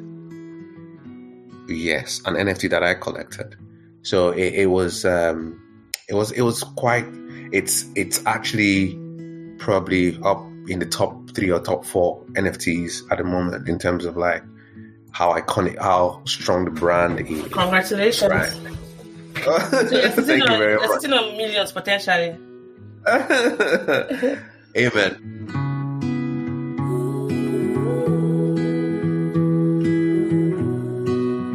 [1.68, 3.56] Yes, an NFT that I collected.
[4.02, 5.60] So it, it was um,
[6.08, 7.04] it was it was quite.
[7.52, 8.98] It's it's actually
[9.58, 14.04] probably up in the top three or top four NFTs at the moment in terms
[14.04, 14.42] of like
[15.12, 17.42] how iconic, how strong the brand is.
[17.52, 18.30] Congratulations.
[18.30, 18.50] Right.
[19.44, 19.58] So
[20.10, 21.00] Thank you very much.
[21.00, 22.36] sitting on millions potentially.
[24.76, 25.24] Amen.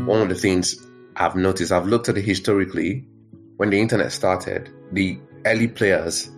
[0.06, 0.76] One of the things
[1.16, 3.06] I've noticed, I've looked at it historically,
[3.58, 6.30] when the internet started, the early players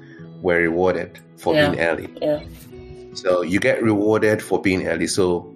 [0.42, 1.70] were rewarded for Yeah.
[1.70, 2.10] being early.
[2.22, 2.44] Yeah.
[3.14, 5.08] So you get rewarded for being early.
[5.08, 5.52] So,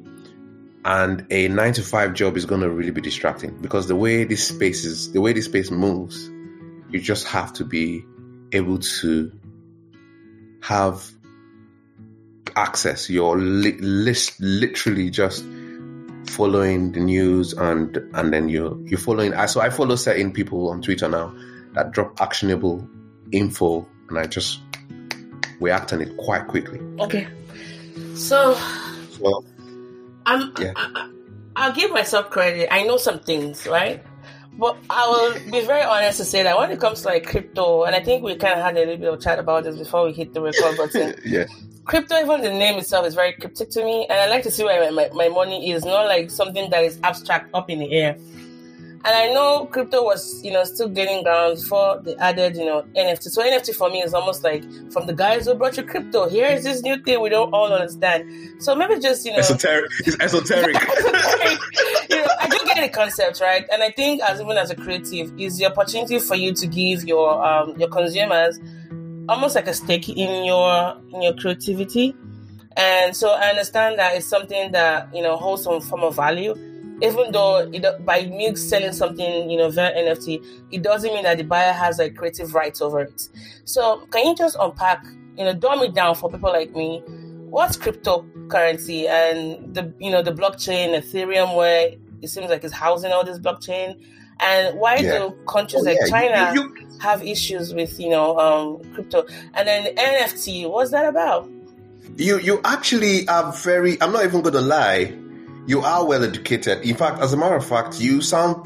[0.86, 4.24] and a nine to five job is going to really be distracting because the way
[4.24, 6.30] this space is, the way this space moves,
[6.90, 8.04] you just have to be
[8.54, 9.32] able to
[10.62, 11.12] have
[12.56, 13.10] access.
[13.10, 15.44] You're li- list literally just
[16.28, 19.34] following the news and and then you you're following.
[19.34, 21.34] I so I follow certain people on Twitter now
[21.74, 22.88] that drop actionable
[23.32, 24.60] info, and I just
[25.60, 26.80] react on it quite quickly.
[27.00, 27.28] Okay.
[28.16, 28.58] So
[29.20, 29.44] Well,
[30.26, 30.54] I'm.
[30.60, 30.74] Yeah.
[30.76, 31.10] I, I,
[31.56, 32.70] I'll give myself credit.
[32.72, 34.04] I know some things, right?
[34.54, 37.84] But I will be very honest to say that when it comes to like crypto,
[37.84, 40.06] and I think we kind of had a little bit of chat about this before
[40.06, 41.16] we hit the record button.
[41.26, 41.46] yeah,
[41.86, 44.64] crypto, even the name itself is very cryptic to me, and I like to see
[44.64, 47.92] where my, my, my money is, not like something that is abstract up in the
[47.92, 48.18] air.
[49.06, 52.82] And I know crypto was, you know, still gaining ground before they added, you know,
[52.98, 53.24] NFT.
[53.30, 56.28] So NFT for me is almost like from the guys who brought you crypto.
[56.28, 58.62] Here is this new thing we don't all understand.
[58.62, 59.90] So maybe just, you know, esoteric.
[60.00, 60.76] It's esoteric.
[62.10, 63.66] you know, I do get the concept, right?
[63.72, 67.06] And I think as even as a creative, is the opportunity for you to give
[67.06, 68.60] your um your consumers
[69.30, 72.16] almost like a stake in your in your creativity.
[72.76, 76.56] And so I understand that it's something that you know holds some form of value,
[77.02, 81.38] even though it, by me selling something you know via NFT, it doesn't mean that
[81.38, 83.30] the buyer has like creative rights over it.
[83.66, 85.06] So can you just unpack,
[85.38, 87.04] you know, dumb it down for people like me?
[87.50, 93.12] what's cryptocurrency and the you know the blockchain, Ethereum, where it seems like it's housing
[93.12, 94.00] all this blockchain,
[94.40, 95.20] and why yeah.
[95.20, 96.08] do countries oh, like yeah.
[96.08, 99.26] China you, you, have issues with you know um, crypto?
[99.54, 101.50] And then NFT, what's that about?
[102.18, 104.02] You you actually are very.
[104.02, 105.14] I'm not even going to lie.
[105.70, 106.82] You are well educated.
[106.82, 108.66] In fact, as a matter of fact, you sound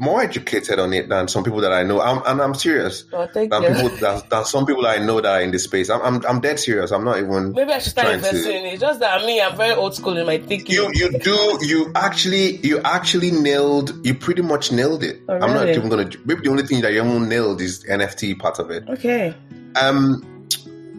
[0.00, 2.00] more educated on it than some people that I know.
[2.00, 3.04] I'm, and I'm serious.
[3.12, 3.68] Oh, thank than you.
[3.68, 5.90] People, than, than some people I know that are in this space.
[5.90, 6.92] I'm, I'm, I'm dead serious.
[6.92, 7.52] I'm not even.
[7.52, 8.80] Maybe I should start investing to, in it.
[8.80, 10.74] Just that me, I'm very old school in my thinking.
[10.74, 11.58] You, you do.
[11.60, 13.94] You actually, you actually nailed.
[14.06, 15.20] You pretty much nailed it.
[15.28, 15.46] Oh, really?
[15.46, 16.08] I'm not even gonna.
[16.24, 18.88] Maybe the only thing that you haven't nailed is NFT part of it.
[18.88, 19.36] Okay.
[19.76, 20.24] Um.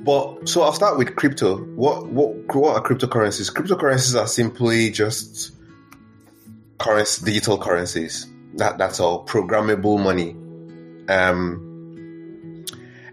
[0.03, 1.57] But so I'll start with crypto.
[1.57, 3.53] What what what are cryptocurrencies?
[3.53, 5.51] Cryptocurrencies are simply just
[6.79, 9.25] currency, digital currencies that that's all.
[9.25, 10.35] Programmable money.
[11.07, 12.65] Um,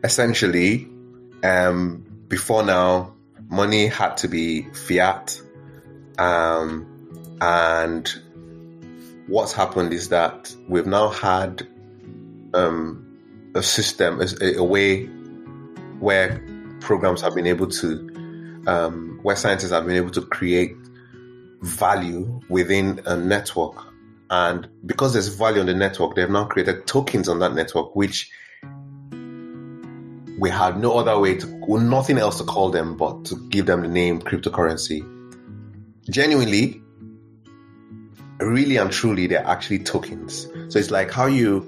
[0.04, 0.88] essentially,
[1.42, 3.14] um, before now,
[3.48, 5.40] money had to be fiat.
[6.18, 6.86] Um,
[7.40, 8.12] and
[9.28, 11.66] what's happened is that we've now had
[12.54, 13.04] um,
[13.54, 15.04] a system, a, a, way
[16.00, 16.42] where
[16.80, 20.76] programs have been able to, um, where scientists have been able to create
[21.62, 23.88] value within a network
[24.30, 28.30] and because there's value on the network, they've now created tokens on that network, which
[30.38, 31.46] we had no other way to,
[31.80, 35.02] nothing else to call them but to give them the name cryptocurrency.
[36.10, 36.82] Genuinely,
[38.38, 40.46] really and truly, they're actually tokens.
[40.68, 41.66] So it's like how you,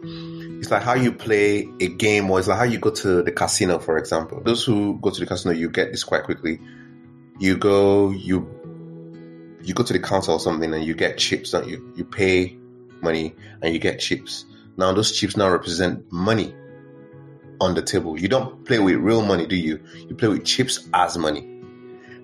[0.61, 3.33] it's like how you play a game, or it's like how you go to the
[3.33, 4.43] casino, for example.
[4.45, 6.61] Those who go to the casino, you get this quite quickly.
[7.39, 8.47] You go, you
[9.63, 12.59] you go to the counter or something and you get chips and you, you pay
[13.01, 14.45] money and you get chips.
[14.77, 16.55] Now those chips now represent money
[17.61, 18.19] on the table.
[18.19, 19.81] You don't play with real money, do you?
[20.09, 21.47] You play with chips as money.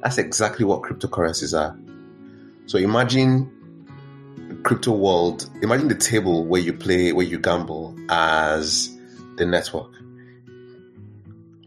[0.03, 1.79] That's exactly what cryptocurrencies are.
[2.67, 3.51] So imagine
[4.67, 8.99] crypto world, imagine the table where you play, where you gamble as
[9.37, 9.93] the network.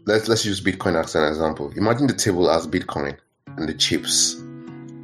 [0.04, 1.72] Let's let's use Bitcoin as an example.
[1.76, 3.16] Imagine the table as Bitcoin
[3.56, 4.34] and the chips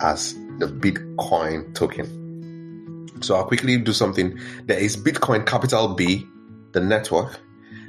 [0.02, 3.08] as the Bitcoin token.
[3.22, 4.38] So I'll quickly do something.
[4.66, 6.26] There is Bitcoin capital B,
[6.72, 7.40] the network.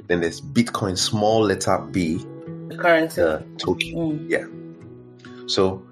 [0.06, 2.24] Then there's Bitcoin small letter b,
[2.68, 3.92] the currency, the token.
[3.92, 4.30] Mm.
[4.30, 4.46] Yeah.
[5.48, 5.86] So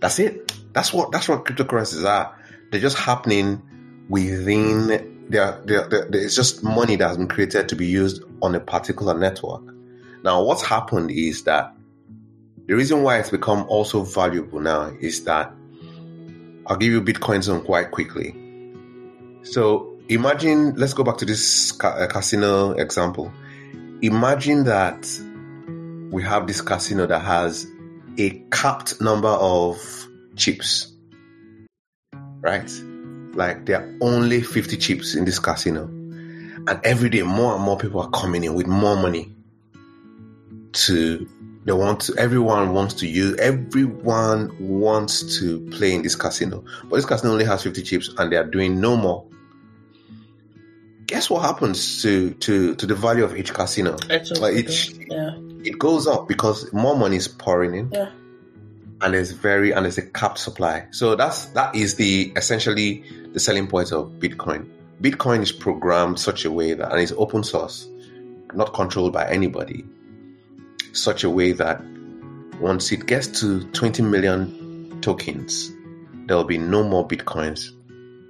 [0.00, 0.50] that's it.
[0.72, 2.39] That's what that's what cryptocurrencies are.
[2.70, 3.62] They're just happening
[4.08, 5.26] within.
[5.28, 8.60] They're, they're, they're, it's just money that has been created to be used on a
[8.60, 9.62] particular network.
[10.22, 11.74] Now, what's happened is that
[12.66, 15.52] the reason why it's become also valuable now is that
[16.66, 18.36] I'll give you Bitcoins on quite quickly.
[19.42, 23.32] So imagine, let's go back to this ca- uh, casino example.
[24.02, 25.08] Imagine that
[26.10, 27.66] we have this casino that has
[28.18, 29.78] a capped number of
[30.36, 30.92] chips,
[32.40, 32.70] right?
[33.34, 35.84] Like there are only 50 chips in this casino.
[35.84, 39.34] And every day, more and more people are coming in with more money
[40.72, 41.26] to
[41.64, 46.64] they want to, everyone wants to use, everyone wants to play in this casino.
[46.84, 49.26] But this casino only has 50 chips and they are doing no more.
[51.06, 53.96] Guess what happens to, to, to the value of each casino?
[54.40, 55.36] like it, yeah.
[55.62, 57.90] it goes up because more money is pouring in.
[57.92, 58.10] Yeah.
[59.02, 60.86] And it's very, and it's a capped supply.
[60.90, 64.68] So that's, that is the, essentially the selling point of Bitcoin.
[65.00, 67.88] Bitcoin is programmed such a way that, and it's open source,
[68.52, 69.84] not controlled by anybody
[70.92, 71.82] such a way that
[72.60, 75.72] once it gets to 20 million tokens,
[76.26, 77.70] there will be no more bitcoins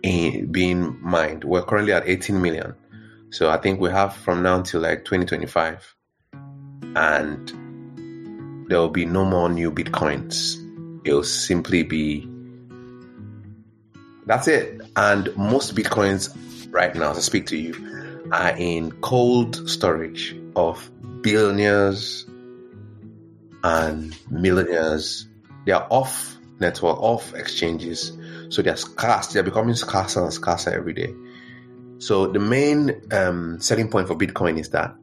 [0.02, 1.44] in, being mined.
[1.44, 2.74] We're currently at 18 million.
[3.30, 5.94] So I think we have from now until like 2025.
[6.96, 7.48] And
[8.68, 10.59] there will be no more new bitcoins.
[11.10, 12.28] It'll simply be
[14.26, 14.80] that's it.
[14.94, 16.32] And most bitcoins
[16.70, 20.88] right now, as I speak to you, are in cold storage of
[21.20, 22.26] billionaires
[23.64, 25.26] and millionaires.
[25.66, 28.12] They are off network, off exchanges.
[28.50, 29.32] So they're scarce.
[29.32, 31.12] They're becoming scarcer and scarcer every day.
[31.98, 34.94] So the main um, selling point for Bitcoin is that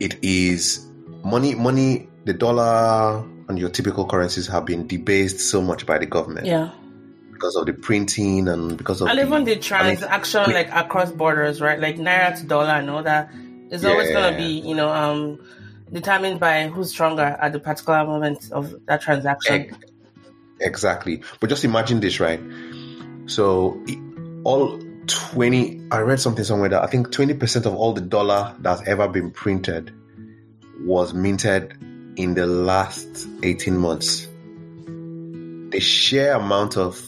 [0.00, 0.84] it is
[1.22, 1.54] money.
[1.54, 2.08] Money.
[2.24, 6.46] The dollar and your typical currencies have been debased so much by the government.
[6.46, 6.70] Yeah.
[7.32, 11.10] Because of the printing and because of and even the transaction I mean, like across
[11.10, 11.80] borders, right?
[11.80, 13.30] Like naira to dollar and all that
[13.70, 13.90] is yeah.
[13.90, 15.44] always gonna be, you know, um,
[15.92, 19.76] determined by who's stronger at the particular moment of that transaction.
[20.60, 21.22] Exactly.
[21.40, 22.40] But just imagine this, right?
[23.26, 23.82] So
[24.44, 28.86] all 20, I read something somewhere that I think 20% of all the dollar that's
[28.86, 29.92] ever been printed
[30.84, 31.74] was minted
[32.16, 34.26] in the last 18 months,
[35.70, 37.00] the sheer amount of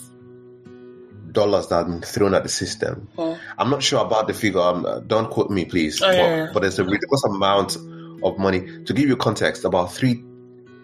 [1.33, 3.09] dollars that have been thrown at the system.
[3.19, 3.39] Oh.
[3.59, 4.61] I'm not sure about the figure.
[4.61, 6.01] Um, don't quote me, please.
[6.03, 6.51] Oh, but, yeah, yeah.
[6.53, 7.77] but there's a ridiculous amount
[8.23, 8.85] of money.
[8.85, 10.23] To give you context, about three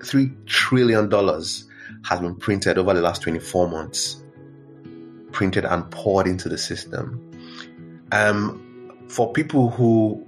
[0.03, 1.65] three trillion dollars
[2.05, 4.23] has been printed over the last 24 months,
[5.33, 7.25] printed and poured into the system.
[8.13, 8.65] Um,
[9.09, 10.25] for people who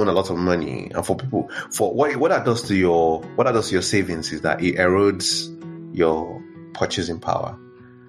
[0.00, 3.20] own a lot of money, and for people for what what that does to your
[3.36, 5.50] what that does to your savings is that it erodes
[5.94, 6.42] your
[6.74, 7.56] purchasing power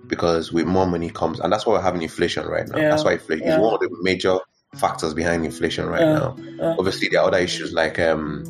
[0.07, 2.77] because with more money comes, and that's why we're having inflation right now.
[2.77, 3.55] Yeah, That's why inflation yeah.
[3.55, 4.37] is one of the major
[4.75, 6.35] factors behind inflation right now.
[6.77, 8.43] Obviously, there are other issues like um,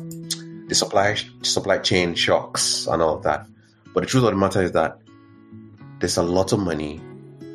[0.68, 3.46] the supply supply chain shocks and all of that.
[3.94, 4.98] But the truth of the matter is that
[6.00, 7.00] there's a lot of money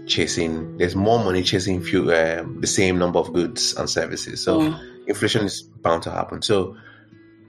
[0.08, 0.78] chasing.
[0.78, 4.44] There's more money chasing few, um, the same number of goods and services.
[4.44, 4.80] So Mm.
[5.12, 6.42] Inflation is bound to happen.
[6.42, 6.76] So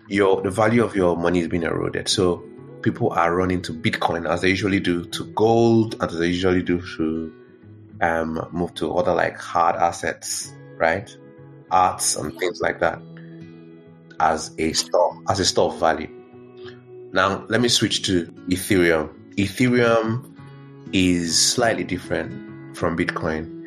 [0.09, 2.09] your the value of your money is being eroded.
[2.09, 2.44] So
[2.83, 6.62] people are running to Bitcoin as they usually do to gold and as they usually
[6.62, 7.33] do to
[8.01, 11.09] um, move to other like hard assets, right?
[11.70, 13.01] Arts and things like that
[14.20, 16.09] as a store as a store of value.
[17.12, 19.11] Now let me switch to Ethereum.
[19.37, 20.33] Ethereum
[20.92, 23.61] is slightly different from Bitcoin.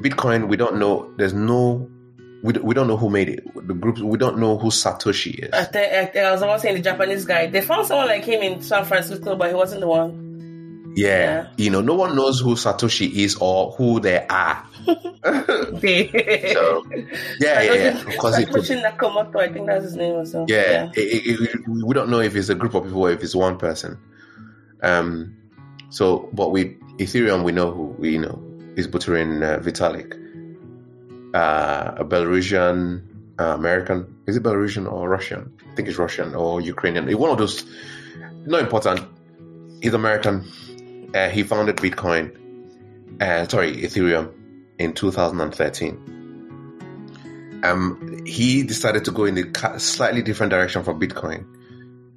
[0.00, 1.12] Bitcoin, we don't know.
[1.16, 1.88] There's no.
[2.44, 3.42] We, don't- we don't know who made it.
[3.54, 3.98] The group.
[3.98, 5.50] We don't know who Satoshi is.
[5.52, 7.46] I, think, I, was about saying the Japanese guy.
[7.46, 10.92] They found someone like him in San Francisco, but he wasn't the one.
[10.96, 11.06] Yeah.
[11.06, 11.46] Yeah.
[11.56, 14.62] You know, no one knows who Satoshi is or who they are.
[15.34, 16.84] So,
[17.40, 18.02] yeah, yeah, yeah.
[18.04, 20.44] Because it could, Nakamoto, I think that's his name or so.
[20.48, 23.22] yeah, it- it- it- we don't know if it's a group of people or if
[23.22, 23.98] it's one person.
[24.82, 25.34] Um,
[25.90, 28.38] so, but with Ethereum, we know who we know
[28.76, 30.12] is Buterin uh, Vitalik,
[31.34, 33.02] uh, a Belarusian
[33.38, 34.22] uh, American.
[34.26, 35.52] Is it Belarusian or Russian?
[35.70, 37.10] I think it's Russian or Ukrainian.
[37.18, 37.64] One of those.
[38.46, 39.00] Not important.
[39.82, 40.44] He's American.
[41.14, 42.36] Uh, he founded Bitcoin.
[43.20, 44.32] Uh, sorry, Ethereum
[44.78, 46.14] in 2013
[47.64, 51.40] um, he decided to go in a slightly different direction from Bitcoin.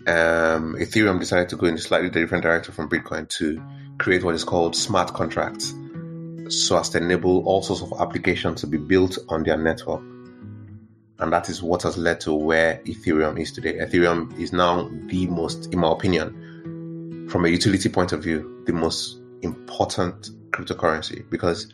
[0.08, 3.62] Um, Ethereum decided to go in a slightly different direction from Bitcoin to
[3.97, 5.73] create what is called smart contracts,
[6.49, 10.01] so as to enable all sorts of applications to be built on their network.
[11.19, 13.73] And that is what has led to where Ethereum is today.
[13.79, 18.73] Ethereum is now the most, in my opinion, from a utility point of view, the
[18.73, 21.73] most important cryptocurrency because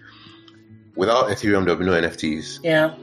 [0.96, 2.94] without Ethereum, there will be no NFTs Yeah.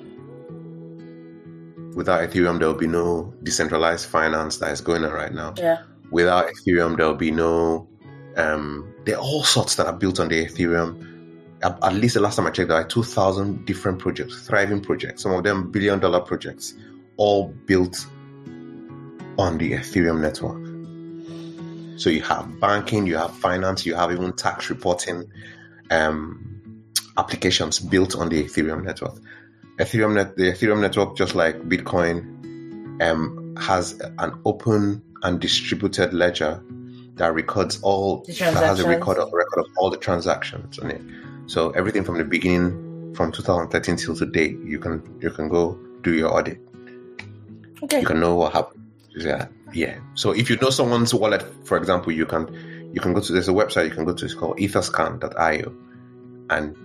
[1.94, 5.54] without Ethereum, there will be no decentralized finance that is going on right now.
[5.56, 5.82] Yeah.
[6.10, 7.88] Without Ethereum, there will be no.
[8.36, 11.06] Um, there are all sorts that are built on the Ethereum.
[11.62, 15.32] At, least the last time I checked, there are 2,000 different projects, thriving projects, some
[15.32, 16.74] of them billion dollar projects,
[17.18, 18.06] all built
[19.38, 20.70] on the Ethereum network.
[22.00, 25.30] So you have banking, you have finance, you have even tax reporting
[25.90, 26.82] um,
[27.18, 29.20] applications built on the Ethereum network.
[29.78, 36.62] Ethereum net, the Ethereum network, just like Bitcoin, um, has an open and distributed ledger
[37.16, 41.02] that records all that has a record of record of all the transactions on it.
[41.50, 46.14] So everything from the beginning, from 2013 till today, you can you can go do
[46.14, 46.60] your audit.
[47.82, 47.98] Okay.
[47.98, 48.88] You can know what happened.
[49.16, 49.98] Yeah, yeah.
[50.14, 52.46] So if you know someone's wallet, for example, you can
[52.94, 54.24] you can go to there's a website you can go to.
[54.24, 55.74] It's called etherscan.io,
[56.50, 56.76] and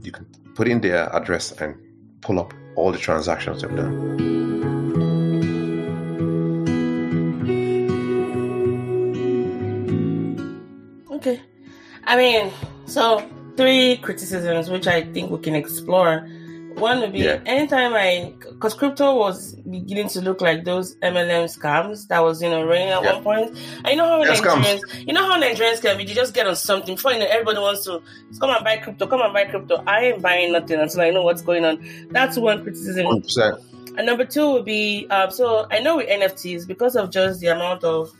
[0.00, 0.24] you can
[0.54, 1.76] put in their address and
[2.22, 3.92] pull up all the transactions they've done.
[11.10, 11.42] Okay.
[12.06, 12.50] I mean,
[12.86, 13.22] so
[13.56, 16.28] three criticisms which I think we can explore.
[16.74, 17.38] One would be Yeah.
[17.44, 22.48] anytime I, because crypto was beginning to look like those MLM scams that was, you
[22.48, 23.12] know, running at Yeah.
[23.12, 23.50] one point.
[23.84, 24.80] And you know how Yeah, scams.
[25.06, 27.58] You know how Nigerians can be, you just get on something before you know everybody
[27.58, 28.00] wants to
[28.40, 29.82] come and buy crypto, come and buy crypto.
[29.86, 31.78] I ain't buying nothing until I know what's going on.
[32.10, 33.04] That's one criticism.
[33.06, 33.58] 100%.
[33.98, 37.48] And number two would be um, so I know with NFTs because of just the
[37.48, 38.10] amount of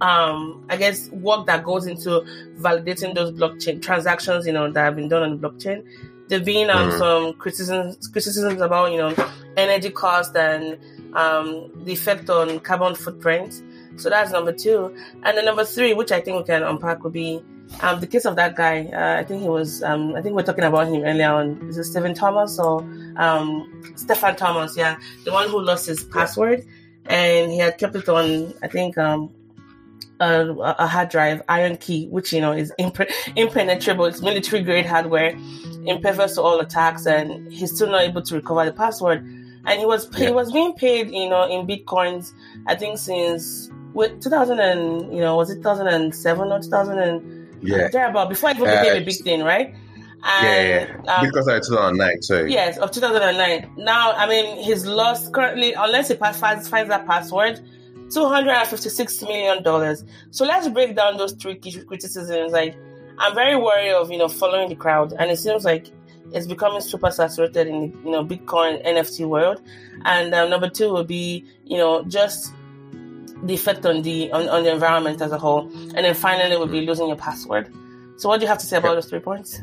[0.00, 2.24] um I guess work that goes into
[2.58, 5.84] validating those blockchain transactions, you know, that have been done on the blockchain.
[6.28, 6.98] There being um, Mhm.
[6.98, 9.14] some criticisms criticisms about, you know,
[9.56, 10.78] energy cost and
[11.14, 13.62] um the effect on carbon footprint.
[13.96, 14.94] So that's number two.
[15.24, 17.42] And then number three, which I think we can unpack would be
[17.82, 18.88] um the case of that guy.
[18.92, 21.68] Uh, I think he was um I think we are talking about him earlier on.
[21.68, 22.80] Is it Stephen Thomas or
[23.16, 26.64] um Stefan Thomas, yeah, the one who lost his password
[27.06, 29.30] and he had kept it on, I think, um,
[30.20, 34.04] a, a hard drive, IronKey, which you know is impre- impenetrable.
[34.04, 35.34] It's military grade hardware,
[35.84, 39.22] impervious to all attacks, and he's still not able to recover the password.
[39.22, 40.30] And and he was he Yeah.
[40.30, 42.32] was being paid, you know, in bitcoins.
[42.66, 47.88] I think since with 2000 and you know was it 2007 or 2000 and Yeah.
[47.88, 49.74] thereabout before it even Uh, became a big thing, right?
[50.22, 51.14] Yeah, yeah, yeah.
[51.14, 52.22] um, because I 2009.
[52.22, 52.52] Sorry.
[52.52, 53.70] Yes, of 2009.
[53.78, 57.60] Now, I mean, he's lost currently, unless he finds, finds that password,
[58.10, 59.96] $256 million.
[60.30, 62.52] So let's break down those three key criticisms.
[62.52, 62.76] Like,
[63.18, 65.12] I'm very worried of, you know, following the crowd.
[65.18, 65.90] And it seems like
[66.32, 69.62] it's becoming super saturated in the, you know, Bitcoin NFT world.
[70.04, 72.52] And um, number two would be, you know, just
[73.42, 75.70] the effect on the, on, on the environment as a whole.
[75.94, 77.72] And then finally would be losing your password.
[78.16, 79.60] So what do you have to say about those three points?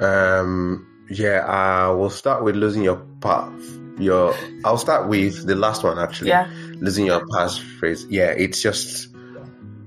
[0.00, 0.86] Um.
[1.10, 1.44] Yeah.
[1.46, 3.52] I will start with losing your path.
[3.98, 4.34] Your.
[4.64, 6.28] I'll start with the last one actually.
[6.28, 6.50] Yeah.
[6.80, 8.06] Losing your passphrase.
[8.08, 8.30] Yeah.
[8.30, 9.08] It's just.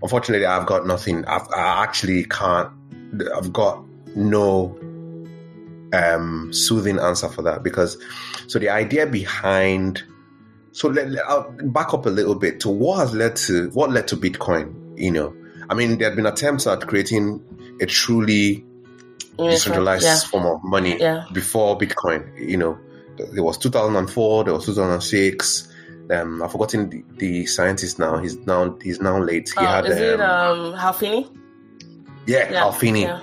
[0.04, 1.26] Unfortunately, I've got nothing.
[1.26, 2.72] I've, I actually can't.
[3.36, 3.84] I've got
[4.16, 4.78] no
[5.94, 7.98] um soothing answer for that because.
[8.48, 10.04] So the idea behind.
[10.74, 13.92] So let, let- I'll back up a little bit to what has led to what
[13.92, 14.74] led to Bitcoin.
[15.00, 15.36] You know,
[15.70, 17.44] I mean, there have been attempts at creating
[17.82, 18.66] a truly
[19.38, 20.20] decentralized Yeah.
[20.20, 21.26] form of money Yeah.
[21.34, 22.38] before Bitcoin.
[22.40, 22.80] You know,
[23.34, 25.68] there was 2004, there was 2006.
[26.12, 28.18] Um, I've forgotten the, the scientist now.
[28.18, 29.50] He's now he's now late.
[29.50, 31.30] He Oh, had is it um, um Hal Finney?
[32.28, 33.02] yeah, Yeah, Hal Finney.
[33.04, 33.22] Yeah,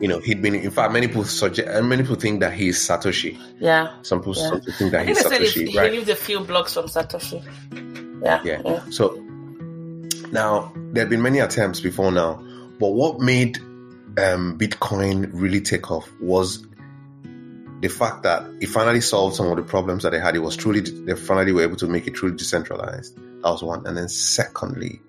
[0.00, 0.54] You know, he'd been.
[0.54, 3.36] In fact, many people suggest, and many people think that he's Satoshi.
[3.58, 3.88] yeah.
[4.02, 4.48] Some people, Yeah.
[4.50, 6.84] some people think that think he's said Satoshi, he, he lived a few blocks from
[6.86, 7.42] Satoshi.
[8.22, 8.84] Yeah, Yeah.
[8.90, 9.16] So
[10.32, 12.34] now there have been many attempts before now,
[12.78, 13.58] but what made
[14.18, 16.64] um, Bitcoin really take off was
[17.80, 20.34] the fact that it finally solved some of the problems that they had.
[20.34, 23.16] It was truly they finally were able to make it truly decentralized.
[23.16, 25.00] That was one, and then secondly,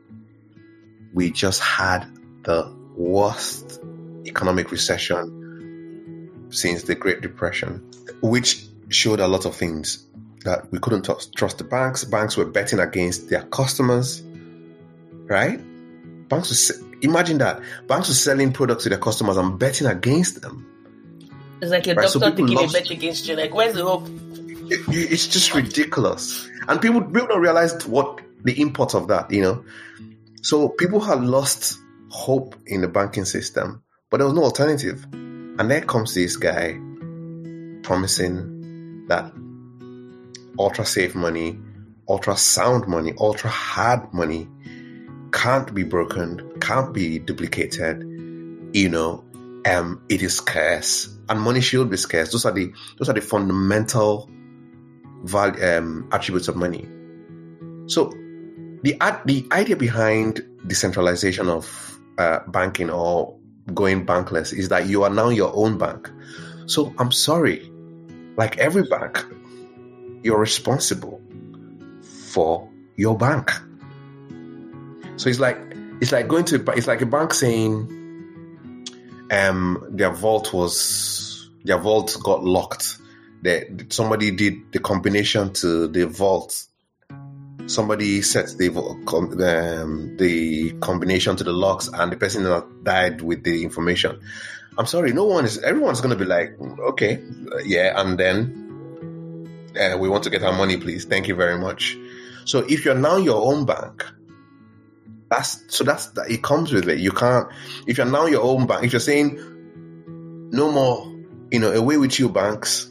[1.14, 2.06] we just had
[2.44, 3.82] the worst
[4.26, 7.84] economic recession since the Great Depression,
[8.22, 10.06] which showed a lot of things
[10.46, 11.04] that we couldn't
[11.36, 12.04] trust, the banks.
[12.04, 14.22] Banks were betting against their customers,
[15.26, 15.60] right?
[16.30, 20.69] Banks were imagine that banks were selling products to their customers and betting against them.
[21.62, 23.36] It's like a Right, doctor people taking lost- a bet against you.
[23.36, 24.07] Like, where's the hope?
[24.72, 29.32] It- it- it's just ridiculous, and people people don't realize what the import of that.
[29.32, 29.64] You know,
[30.41, 31.78] so people had lost
[32.10, 35.05] hope in the banking system, but there was no alternative.
[35.14, 36.80] And there comes this guy
[37.84, 39.32] promising that
[40.57, 41.60] ultra safe money,
[42.07, 44.47] ultra sound money, ultra hard money
[45.32, 48.03] can't be broken, can't be duplicated.
[48.74, 49.24] You know,
[49.66, 52.32] um, it is scarce, and money should be scarce.
[52.32, 54.30] Those are the those are the fundamental
[55.24, 56.88] value um, attributes of money.
[57.88, 58.10] So,
[58.84, 63.36] the the idea behind decentralization of uh, banking or
[63.74, 66.10] going bankless is that you are now your own bank.
[66.66, 67.72] So, I'm sorry,
[68.38, 69.26] like every bank,
[70.24, 71.22] you're responsible
[72.01, 73.51] for your bank.
[75.18, 75.57] So it's like
[75.99, 77.99] it's like going to it's like a bank saying
[79.32, 82.98] um their vault was their vault got locked.
[83.42, 86.66] That somebody did the combination to the vault.
[87.68, 93.44] Somebody set the um, the combination to the locks, and the person that died with
[93.44, 94.20] the information.
[94.78, 95.58] I'm sorry, no one is.
[95.60, 97.22] Everyone's going to be like, okay,
[97.52, 101.06] uh, yeah, and then uh, we want to get our money, please.
[101.06, 101.98] Thank you very much.
[102.46, 104.06] So if you're now your own bank,
[105.30, 107.00] that's so that's that it comes with it.
[107.00, 107.48] You can't
[107.88, 108.84] if you're now your own bank.
[108.84, 109.40] If you're saying
[110.52, 111.06] no more,
[111.52, 112.90] you know, away with you banks.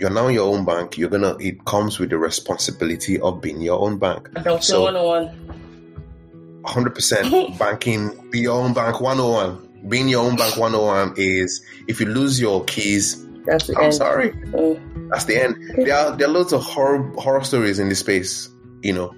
[0.00, 0.98] You're now your own bank.
[0.98, 1.36] You're gonna.
[1.38, 4.28] It comes with the responsibility of being your own bank.
[4.30, 6.62] Adulting So- 101.
[6.66, 8.10] Hundred percent banking.
[8.30, 9.00] Be your own bank.
[9.00, 9.68] One hundred one.
[9.88, 10.56] Being your own bank.
[10.56, 13.24] One hundred one is if you lose your keys.
[13.44, 13.94] That's the I'm end.
[13.94, 14.30] sorry.
[14.30, 15.10] Mm.
[15.10, 15.56] That's the end.
[15.76, 18.48] There are there are loads of horror horror stories in this space,
[18.82, 19.14] you know,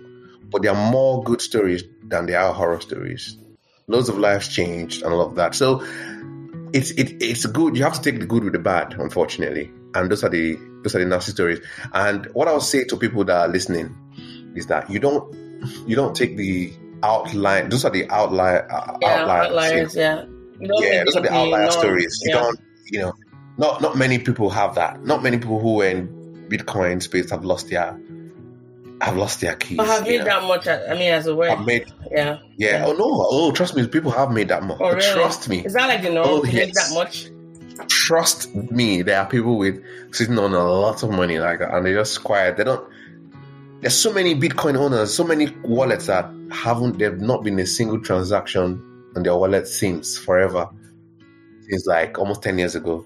[0.51, 3.37] but there are more good stories than there are horror stories.
[3.89, 5.55] Loads of lives changed and all of that.
[5.55, 5.83] So
[6.73, 7.77] it's it, it's good.
[7.77, 10.95] You have to take the good with the bad, unfortunately, and those are the those
[10.95, 11.61] are the nasty stories.
[11.93, 13.95] And what I'll say to people that are listening
[14.57, 15.35] is that you don't
[15.87, 17.69] you don't take the outline.
[17.69, 19.47] Those are the outlier uh, Yeah, outliers.
[19.49, 20.25] outliers, yeah.
[20.59, 22.19] Yeah, those are the outlier stories.
[22.25, 22.41] You Yeah.
[22.43, 23.13] don't, you know,
[23.59, 25.05] not not many people have that.
[25.05, 26.09] Not many people who were in
[26.49, 27.99] Bitcoin space have lost their
[29.01, 29.77] have lost their keys.
[29.77, 30.25] But have made you know.
[30.25, 30.67] that much?
[30.67, 32.39] I mean, as a word, I've made yeah.
[32.57, 32.85] yeah.
[32.87, 33.05] Oh no.
[33.09, 33.87] Oh, trust me.
[33.87, 34.79] People have made that much.
[34.81, 35.13] Oh, really?
[35.13, 35.65] Trust me.
[35.65, 36.29] Is that like the norm?
[36.29, 36.89] Oh, to make yes.
[36.89, 37.29] that much?
[37.89, 39.03] Trust me.
[39.03, 39.83] There are people with
[40.13, 42.57] sitting on a lot of money like that, and they're just quiet.
[42.57, 42.89] They don't.
[43.81, 46.99] There's so many Bitcoin owners, so many wallets that haven't.
[46.99, 48.83] There've not been a single transaction
[49.15, 50.69] on their wallet since forever.
[51.69, 53.05] Since like almost ten years ago.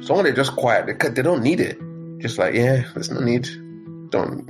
[0.00, 0.86] Someone they just quiet.
[0.86, 1.78] They, ca- they don't need it.
[2.20, 3.48] just like, yeah, there's no need.
[4.10, 4.48] Don't,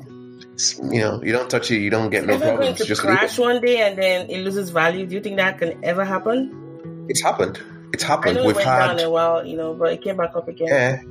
[0.82, 2.78] you know, you don't touch it, you don't get no going problems.
[2.78, 5.06] to Just crash one day and then it loses value?
[5.06, 7.06] Do you think that can ever happen?
[7.08, 7.60] It's happened.
[7.92, 8.38] It's happened.
[8.38, 10.68] it We've went had down a while, you know, but it came back up again.
[10.68, 11.02] Yeah,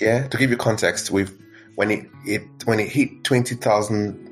[0.00, 0.28] yeah.
[0.28, 1.32] To give you context, we've
[1.74, 4.26] when it, it when it hit twenty thousand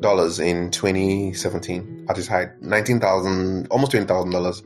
[0.00, 4.62] dollars in twenty seventeen at its height, nineteen thousand almost twenty thousand dollars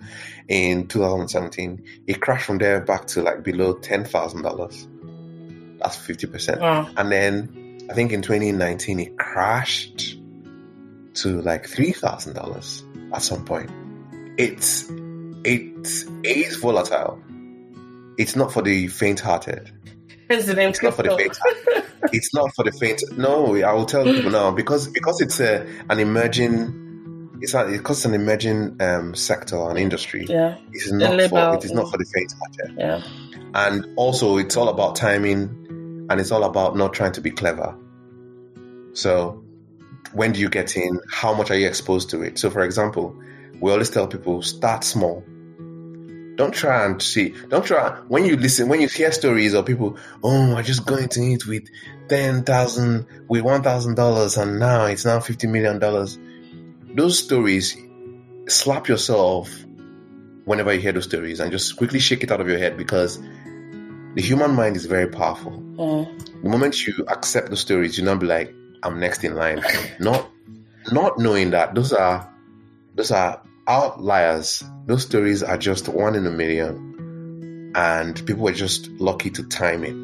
[0.49, 1.83] in two thousand seventeen.
[2.07, 4.89] It crashed from there back to like below ten thousand dollars.
[5.81, 6.61] That's fifty percent.
[6.61, 6.89] Wow.
[6.97, 7.60] And then
[7.91, 10.17] I think in twenty nineteen it crashed
[11.15, 13.71] to like three thousand dollars at some point.
[14.39, 14.87] It's
[15.45, 17.21] it's it is volatile.
[18.17, 19.71] It's not for the faint-hearted.
[20.29, 21.37] Name It's not for the faint.
[22.13, 23.03] it's not for the faint.
[23.17, 26.77] No, I will tell people now because because it's a an emerging.
[27.43, 30.27] It's a, because it's an emerging um, sector and industry.
[30.29, 32.77] Yeah, It's not for it is not for the faint-hearted.
[32.79, 33.03] yeah.
[33.55, 37.75] And also, it's all about timing, and it's all about not trying to be clever.
[38.93, 39.43] So,
[40.13, 41.01] when do you get in?
[41.11, 42.39] How much are you exposed to it?
[42.39, 43.17] So, for example,
[43.61, 45.25] we always tell people start small.
[46.37, 47.35] Don't try and see.
[47.49, 49.99] Don't try when you listen when you hear stories of people.
[50.25, 51.65] Oh, I just going to it with
[52.09, 56.19] ten thousand, with one thousand dollars, and now it's now fifty million dollars.
[56.95, 57.77] Those stories,
[58.49, 59.51] slap yourself
[60.47, 63.21] whenever you hear those stories, and just quickly shake it out of your head because
[64.15, 65.53] the human mind is very powerful.
[65.77, 66.43] Mm.
[66.43, 69.63] The moment you accept the stories, you not be like, I'm next in line.
[69.99, 70.29] not
[70.93, 72.29] not knowing that those are
[72.95, 74.63] those are outliers.
[74.87, 77.73] Those stories are just one in a million.
[77.77, 79.95] And people are just lucky to time it.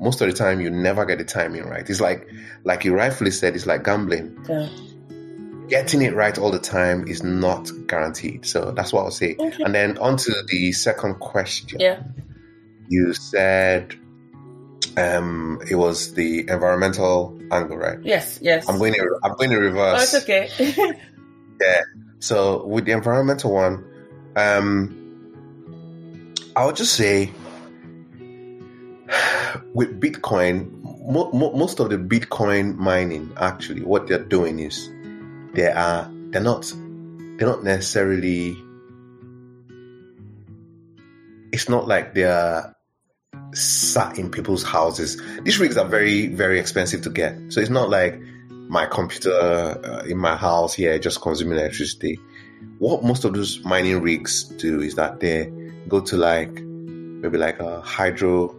[0.00, 1.88] Most of the time you never get the timing right.
[1.88, 2.28] It's like
[2.64, 4.36] like you rightfully said, it's like gambling.
[4.48, 4.68] Yeah.
[5.68, 8.44] Getting it right all the time is not guaranteed.
[8.46, 9.34] So that's what I'll say.
[9.38, 9.62] Okay.
[9.64, 12.02] And then on to the second question Yeah.
[12.88, 13.94] you said
[14.96, 18.38] um it was the environmental angle right Yes.
[18.42, 18.68] Yes.
[18.68, 20.48] i'm going to i'm going to Oh, reverse it's okay.
[21.60, 21.80] Yeah.
[22.18, 23.84] So with the environmental one
[24.36, 24.98] um
[26.56, 27.30] i would just say
[29.74, 30.70] with bitcoin
[31.06, 34.88] mo- mo- most of the bitcoin mining actually what they're doing is
[35.54, 36.64] they are they're not
[37.36, 38.56] they're not necessarily
[41.52, 42.71] it's not like they're
[43.52, 45.20] sat in people's houses.
[45.44, 47.36] These rigs are very, very expensive to get.
[47.50, 48.20] So it's not like
[48.68, 52.18] my computer uh, in my house here just consuming electricity.
[52.78, 55.52] What most of those mining rigs do is that they
[55.88, 58.54] go to like maybe like a hydro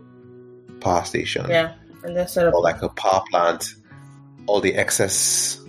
[0.81, 1.73] power station yeah.
[2.03, 2.53] And set up.
[2.53, 3.75] or like a power plant.
[4.45, 5.59] All the excess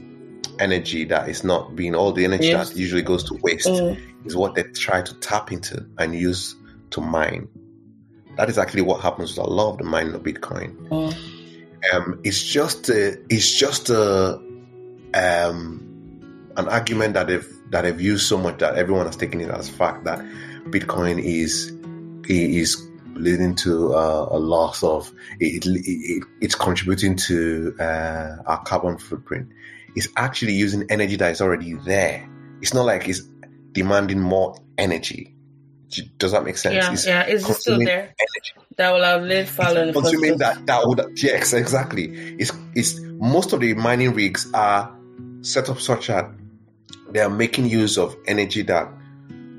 [0.58, 2.70] energy that is not being, all the energy Yes.
[2.70, 4.26] that usually goes to waste Mm.
[4.26, 6.56] is what they try to tap into and use
[6.90, 7.48] to mine.
[8.36, 10.76] That is actually what happens with a lot of the mining of Bitcoin.
[10.88, 11.16] Mm.
[11.92, 14.36] Um, it's just a, it's just a,
[15.14, 19.50] um, an argument that they've that they've used so much that everyone has taken it
[19.50, 20.20] as fact that
[20.66, 21.72] Bitcoin is
[22.28, 28.62] is leading to uh, a loss of it, it, it, it's contributing to uh, our
[28.64, 29.48] carbon footprint.
[29.94, 32.28] It's actually using energy that is already there.
[32.60, 33.22] It's not like it's
[33.72, 35.33] demanding more energy.
[36.18, 36.74] Does that make sense?
[36.74, 36.92] Yeah.
[36.92, 37.22] It's Yeah.
[37.22, 38.02] It's just still there.
[38.18, 39.76] energy That will outlive fallen.
[39.76, 42.04] in the first consuming that that would yes exactly
[42.38, 44.92] it's it's most of the mining rigs are
[45.42, 46.28] set up such that
[47.10, 48.88] they are making use of energy that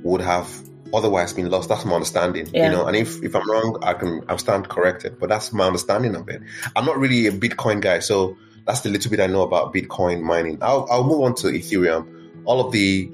[0.04, 0.50] would have
[0.94, 2.66] otherwise been lost that's my understanding Yeah.
[2.66, 5.66] you know and if if i'm wrong i can i'll stand corrected but that's my
[5.66, 6.42] understanding of it
[6.76, 10.22] i'm not really a bitcoin guy so that's the little bit i know about bitcoin
[10.22, 12.08] mining i'll, I'll move on to ethereum
[12.46, 13.10] all of the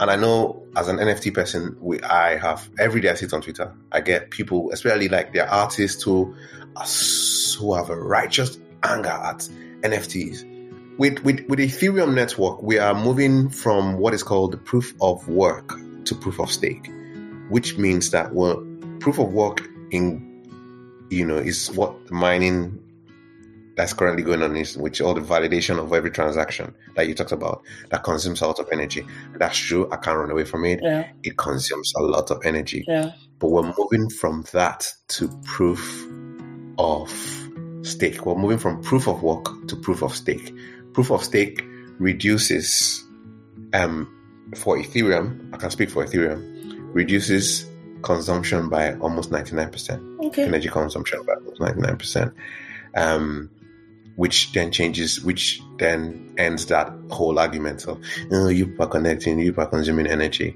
[0.00, 3.42] and I know as an NFT person, we I have every day I sit on
[3.42, 3.70] Twitter.
[3.92, 6.34] I get people, especially like the artists who
[6.74, 6.86] are
[7.58, 9.46] who have a righteous anger at
[9.82, 10.96] NFTs.
[10.96, 15.28] With with with Ethereum network, we are moving from what is called the proof of
[15.28, 16.90] work to proof of stake,
[17.50, 18.66] which means that well,
[19.00, 20.26] proof of work in
[21.10, 22.82] you know is what the mining
[23.80, 27.32] that's currently going on is which all the validation of every transaction that you talked
[27.32, 29.06] about that consumes a lot of energy.
[29.38, 29.88] That's true.
[29.90, 30.80] I can't run away from it.
[30.82, 31.08] Yeah.
[31.22, 32.84] It consumes a lot of energy.
[32.86, 33.12] Yeah.
[33.38, 36.06] But we're moving from that to proof
[36.76, 37.10] of
[37.80, 38.26] stake.
[38.26, 40.54] We're moving from proof of work to proof of stake.
[40.92, 41.64] Proof of stake
[41.98, 43.02] reduces
[43.72, 44.14] um
[44.56, 46.42] for Ethereum, I can speak for Ethereum,
[46.92, 47.64] reduces
[48.02, 50.44] consumption by almost 99% Okay.
[50.44, 52.34] energy consumption by almost 99%.
[52.94, 53.48] Um,
[54.20, 57.98] which then changes, which then ends that whole argument of,
[58.30, 60.54] oh, you are connecting, you are consuming energy.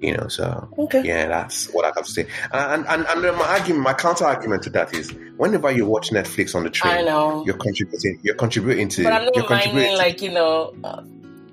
[0.00, 1.02] You know, so Okay.
[1.04, 2.26] yeah, that's what I have to say.
[2.52, 6.54] And and and my argument, my counter argument to that is, whenever you watch Netflix
[6.54, 7.44] on the train, I know.
[7.46, 8.20] you're contributing.
[8.22, 9.04] You're contributing to.
[9.04, 9.96] But I'm you're not contributing.
[9.96, 10.74] like you know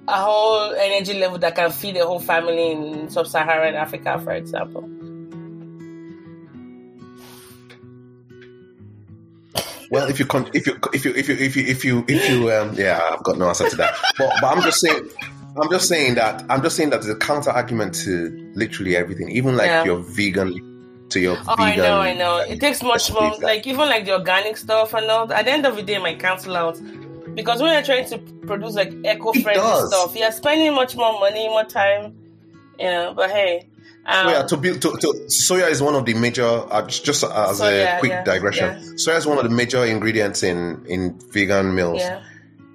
[0.08, 4.88] a whole energy level that can feed a whole family in sub-Saharan Africa, for example.
[9.91, 12.29] Well, if you con- if you if you if you if you if you if
[12.29, 13.95] you um yeah, I've got no answer to that.
[14.17, 15.09] But but I'm just saying.
[15.57, 19.29] I'm just saying that I'm just saying that there's a counter argument to literally everything,
[19.31, 19.86] even like Yeah.
[19.86, 22.39] your vegan to your Oh, I know, I know.
[22.39, 25.31] It takes much more, that- like even like the organic stuff and all.
[25.31, 26.77] At the end of the day, my cancel out
[27.36, 31.63] because when you're trying to produce like eco-friendly stuff, you're spending much more money, more
[31.63, 32.17] time.
[32.77, 33.69] You know, but hey,
[34.06, 36.45] um, So yeah, to build to, to soya is one of the major.
[36.45, 38.89] Uh, just as Soya, a quick yeah, digression, yeah.
[38.95, 41.99] soya is one of the major ingredients in in vegan meals.
[41.99, 42.22] yeah,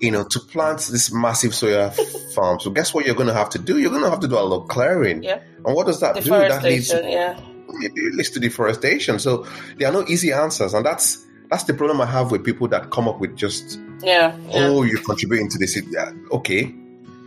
[0.01, 1.93] You know, to plant this massive soya
[2.35, 2.59] farm.
[2.61, 3.79] So guess what you're going to have to do?
[3.79, 5.23] You're going to have to do a lot of clearing.
[5.23, 6.31] yeah, And what does that do?
[6.31, 7.39] That leads to, yeah,
[7.83, 9.19] it leads to deforestation.
[9.19, 9.47] So
[9.79, 12.91] there are no easy answers, and that's that's the problem I have with people that
[12.91, 15.77] come up with just yeah, oh you're contributing to this.
[15.91, 16.75] Yeah, Okay,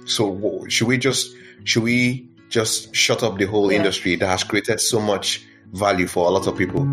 [0.06, 3.80] so should we just should we just shut up the whole Yeah.
[3.80, 5.41] industry that has created so much
[5.74, 6.84] value for a lot of people?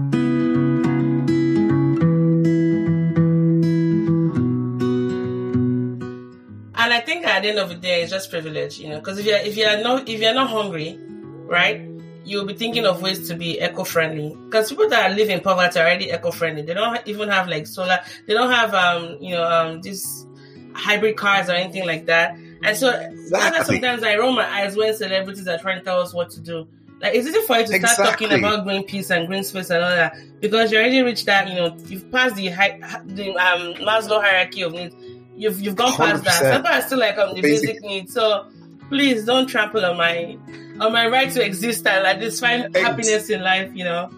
[6.83, 8.99] And I think at the end of the day, it's just privilege, you know.
[9.01, 10.99] Because if you're if you're not if you're not hungry,
[11.45, 11.83] right,
[12.25, 14.35] you'll be thinking of ways to be eco-friendly.
[14.47, 16.63] Because people that live in poverty are already eco-friendly.
[16.63, 17.99] They don't even have like solar.
[18.27, 20.27] They don't have um you know um these
[20.73, 22.35] hybrid cars or anything like that.
[22.63, 23.77] And so Exactly.
[23.77, 26.69] sometimes I roll my eyes when celebrities are trying to tell us what to do.
[27.01, 29.83] Like, is it for you to start talking about green peace and green space and
[29.83, 31.49] all that because you already reached that.
[31.49, 34.95] You know, you've passed the high, the um, Maslow hierarchy of needs.
[35.35, 36.43] You've you've gone past that.
[36.43, 36.53] 100%.
[36.53, 37.69] Some people are still like on the Basic.
[37.69, 38.13] basic needs.
[38.13, 38.47] So
[38.91, 40.37] please don't trample on my
[40.79, 43.71] on my right to exist and like this find Ex- happiness in life.
[43.75, 44.11] You know.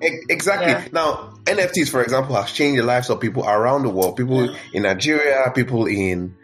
[0.00, 0.68] Exactly.
[0.72, 0.88] Yeah.
[0.90, 4.16] Now, NFTs, for example, have changed the lives of people around the world.
[4.16, 4.56] People Yeah.
[4.72, 6.34] in Nigeria, people in.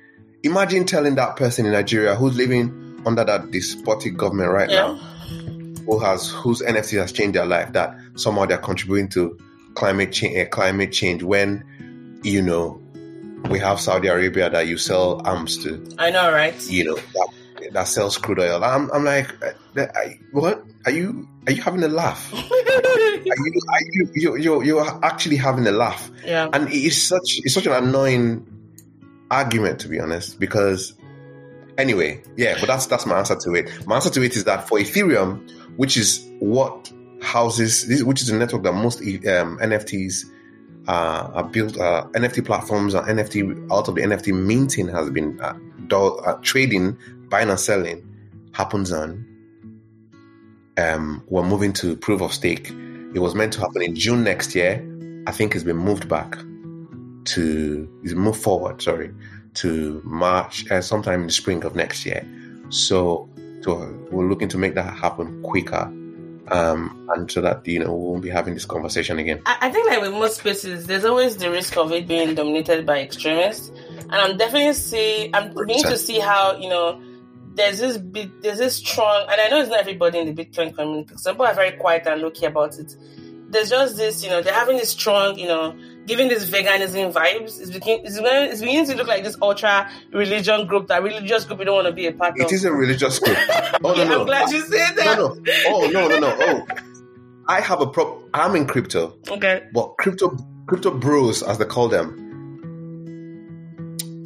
[0.49, 4.89] Imagine telling that person in Nigeria who's living under that despotic government right Yeah.
[4.89, 4.95] now,
[5.87, 9.39] who has whose NFT has changed their life, that somehow they're contributing to
[9.75, 10.39] climate change.
[10.39, 11.65] Uh, climate change when
[12.23, 12.81] you know
[13.51, 16.55] we have Saudi Arabia that you sell arms to, I know, right?
[16.69, 17.29] you know that,
[17.73, 18.65] that sells crude oil.
[18.65, 21.29] I'm, I'm like, uh, I, what are you?
[21.47, 22.33] Are you having a laugh?
[23.29, 26.11] Are you, are you, you, you're, you're actually having a laugh.
[26.25, 26.49] yeah.
[26.53, 28.47] And it's such, it's such an annoying
[29.31, 30.95] argument, to be honest, because
[31.77, 33.87] anyway, yeah, but that's, that's my answer to it.
[33.87, 38.29] My answer to it is that for Ethereum, which is what houses, this, which is
[38.29, 40.25] the network that most um, NFTs
[40.87, 45.41] uh, are built, uh, NFT platforms and NFT, out of the NFT minting has been
[45.41, 45.55] uh,
[45.93, 46.97] uh, trading,
[47.29, 48.05] buying and selling
[48.53, 49.25] happens on.
[50.77, 52.71] Um, we're moving to proof of stake.
[53.15, 54.85] It was meant to happen in June next year.
[55.27, 56.39] I think it's been moved back
[57.35, 58.81] to move forward.
[58.83, 59.13] Sorry,
[59.55, 62.27] to March, uh, sometime in the spring of next year.
[62.71, 63.29] So,
[63.63, 63.77] so
[64.11, 65.83] we're looking to make that happen quicker,
[66.49, 69.41] um, and so that you know we won't be having this conversation again.
[69.47, 72.87] I, I think like with most spaces, there's always the risk of it being dominated
[72.87, 73.69] by extremists,
[73.99, 77.01] and I'm definitely see I'm beginning to see how you know
[77.59, 80.75] there's this bit, there's this strong, and I know it's not everybody in the Bitcoin
[80.75, 81.17] community.
[81.17, 82.95] Some people are very quiet and low key about it.
[83.51, 85.77] There's just this, you know, they're having this strong, you know,
[86.09, 87.61] giving this veganism vibes.
[87.61, 91.45] It's beginning, it's beginning, it's beginning to look like this ultra religion group, that religious
[91.45, 92.51] group you don't want to be a part It of.
[92.51, 93.37] It is a religious group.
[93.85, 95.19] Oh no Yeah, no, I'm glad you said that.
[95.19, 95.43] no no.
[95.67, 96.37] Oh no no no.
[96.41, 96.67] Oh,
[97.47, 98.23] I have a prop.
[98.35, 99.15] I'm in crypto.
[99.31, 99.63] Okay.
[99.73, 100.37] But crypto
[100.67, 102.25] crypto bros, as they call them.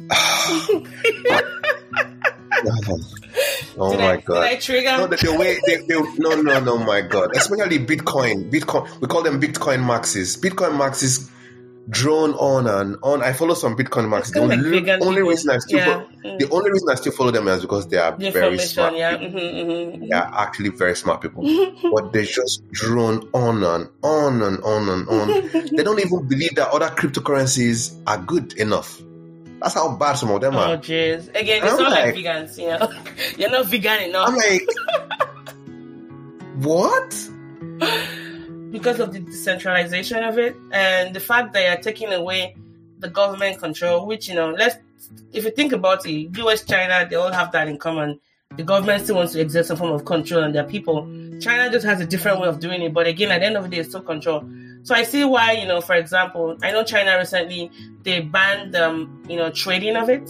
[3.77, 4.41] oh did my I, god.
[4.41, 4.97] Did I trigger?
[4.97, 7.35] No, the, the way they, they, no, no, no, my God.
[7.35, 8.49] Especially Bitcoin.
[8.49, 10.39] Bitcoin, we call them Bitcoin maxis.
[10.39, 11.29] Bitcoin maxis
[11.89, 13.21] drone on and on.
[13.21, 14.31] I follow some Bitcoin maxis.
[14.33, 15.85] The only, like only reason I still Yeah.
[15.85, 16.39] follow, Mm.
[16.39, 18.95] the only reason I still follow them is because they are the very smart.
[18.95, 19.17] yeah.
[19.17, 19.39] people.
[19.39, 21.43] hmm hmm They are actually very smart people.
[21.93, 25.27] but they just drone on and on and on and on.
[25.75, 29.01] they don't even believe that other cryptocurrencies are good enough.
[29.61, 30.73] That's how bad some of them are.
[30.73, 31.27] Oh jeez.
[31.35, 32.89] Again, I'm not like, like- vegans, you know.
[33.37, 34.61] You're not vegan enough I'm like,
[36.63, 37.29] what?
[38.73, 42.55] Because of the decentralization of it and the fact that you're taking away
[42.97, 44.77] the government control, which you know, let's
[45.31, 48.19] if you think about it, US, China, they all have that in common.
[48.57, 51.05] The government still wants to exert some form of control on their people.
[51.39, 53.63] China just has a different way of doing it, but again, at the end of
[53.63, 54.43] the day, it's still control.
[54.83, 57.71] So I see why, you know, for example, I know China recently
[58.03, 60.29] they banned um, you know, trading of it.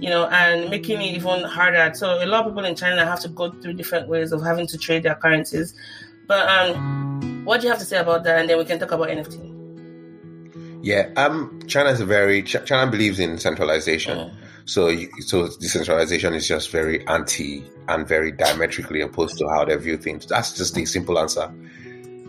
[0.00, 1.92] you know, and making it even harder.
[1.94, 4.66] So a lot of people in China have to go through different ways of having
[4.68, 5.74] to trade their currencies.
[6.26, 8.40] But um, what do you have to say about that?
[8.40, 9.56] And then we can talk about NFT.
[10.82, 14.18] Yeah, um, China is a very China believes in centralization.
[14.18, 14.34] Mm.
[14.64, 19.96] So, so decentralization is just very anti and very diametrically opposed to how they view
[19.96, 20.26] things.
[20.26, 21.52] That's just the simple answer.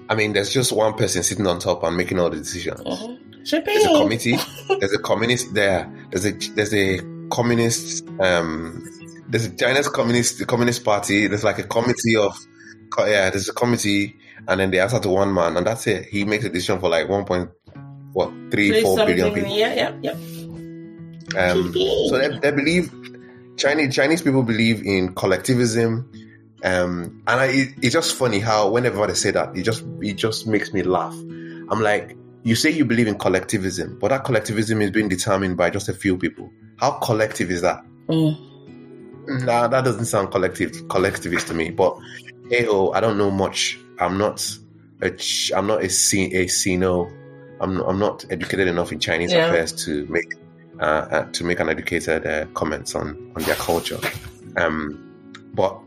[0.09, 2.81] I mean, there's just one person sitting on top and making all the decisions.
[2.81, 3.31] Mm-hmm.
[3.43, 4.37] There's a committee.
[4.79, 5.89] there's a communist there.
[6.09, 6.99] There's a there's a
[7.29, 8.07] communist.
[8.19, 8.85] Um,
[9.27, 11.27] there's a Chinese communist the communist party.
[11.27, 12.35] There's like a committee of
[12.99, 13.29] yeah.
[13.29, 16.05] There's a committee, and then they answer to one man, and that's it.
[16.05, 17.49] He makes a decision for like one point
[18.13, 19.51] what three, four billion people.
[19.51, 20.11] Yeah, yeah, yeah.
[21.37, 22.91] Um, so they, they believe
[23.57, 26.09] Chinese Chinese people believe in collectivism.
[26.63, 30.13] Um, and I, it, it's just funny how whenever they say that, it just it
[30.13, 31.13] just makes me laugh.
[31.69, 35.69] I'm like, you say you believe in collectivism, but that collectivism is being determined by
[35.69, 36.51] just a few people.
[36.77, 37.83] How collective is that?
[38.07, 39.45] Mm.
[39.45, 41.69] Nah, that doesn't sound collective collectivist to me.
[41.69, 41.97] But
[42.49, 43.79] hey, oh, I don't know much.
[44.01, 44.57] I'm not
[45.01, 45.11] a
[45.55, 47.17] I'm not a C, a CNO.
[47.61, 49.47] I'm I'm not educated enough in Chinese yeah.
[49.47, 50.33] affairs to make
[50.79, 53.99] uh, uh, to make an educated uh, comments on on their culture.
[54.57, 55.79] Um, but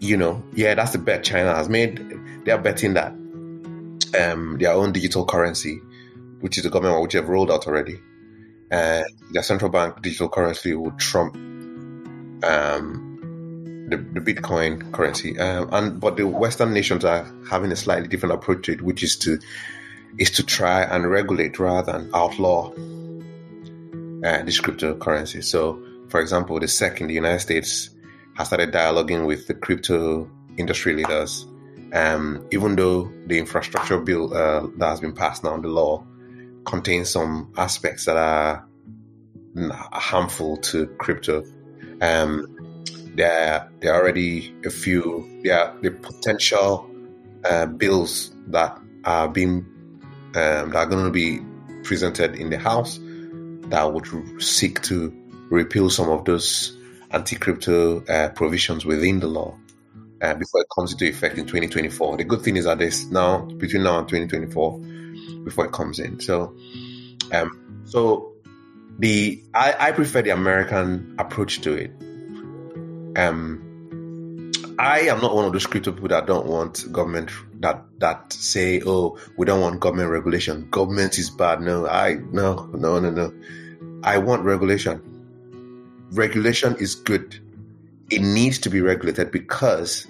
[0.00, 2.02] you know, yeah, that's the bet China has made.
[2.44, 3.12] They are betting that
[4.18, 5.78] um, their own digital currency,
[6.40, 8.00] which is the government which have rolled out already,
[8.70, 9.02] uh,
[9.32, 11.34] their central bank digital currency will trump
[12.44, 13.11] um,
[13.88, 15.38] the, the Bitcoin currency.
[15.38, 19.02] Um, and but the Western nations are having a slightly different approach to it, which
[19.02, 19.38] is to
[20.18, 25.42] is to try and regulate rather than outlaw uh, this cryptocurrency.
[25.42, 27.90] So, for example, the SEC in the United States
[28.34, 31.46] has started dialoguing with the crypto industry leaders.
[31.92, 36.04] Um, even though the infrastructure bill uh, that has been passed now, the law,
[36.64, 38.66] contains some aspects that are
[39.92, 41.44] harmful to crypto.
[42.00, 42.51] Um,
[43.14, 45.28] there, there are already a few.
[45.42, 46.90] There are the potential
[47.44, 49.66] uh, bills that are being
[50.34, 51.40] um, that are going to be
[51.82, 52.98] presented in the House
[53.68, 55.12] that would seek to
[55.50, 56.76] repeal some of those
[57.10, 59.56] anti-crypto uh, provisions within the law
[60.22, 62.16] uh, before it comes into effect in 2024.
[62.16, 64.78] The good thing is that there's now between now and 2024
[65.44, 66.20] before it comes in.
[66.20, 66.56] So,
[67.32, 68.32] um, so
[68.98, 71.92] the I, I prefer the American approach to it.
[73.16, 78.32] Um, I am not one of those crypto people that don't want government that that
[78.32, 80.68] say, "Oh, we don't want government regulation.
[80.70, 83.32] Government is bad." No, I no no no no.
[84.02, 85.00] I want regulation.
[86.12, 87.38] Regulation is good.
[88.10, 90.06] It needs to be regulated because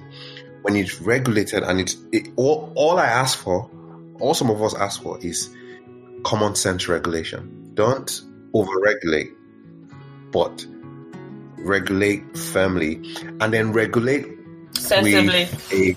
[0.62, 3.70] when it's regulated and it's it, all, all I ask for,
[4.20, 5.54] all some of us ask for is
[6.24, 7.72] common sense regulation.
[7.74, 8.22] Don't
[8.54, 9.32] overregulate,
[10.30, 10.64] but
[11.62, 13.00] regulate firmly
[13.40, 14.26] and then regulate
[14.74, 15.48] sensibly.
[15.72, 15.96] A,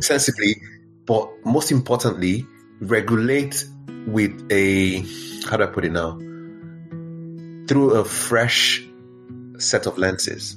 [0.00, 0.60] sensibly,
[1.06, 2.46] but most importantly,
[2.80, 3.64] regulate
[4.06, 5.00] with a
[5.48, 6.18] how do I put it now?
[7.66, 8.84] through a fresh
[9.58, 10.56] set of lenses.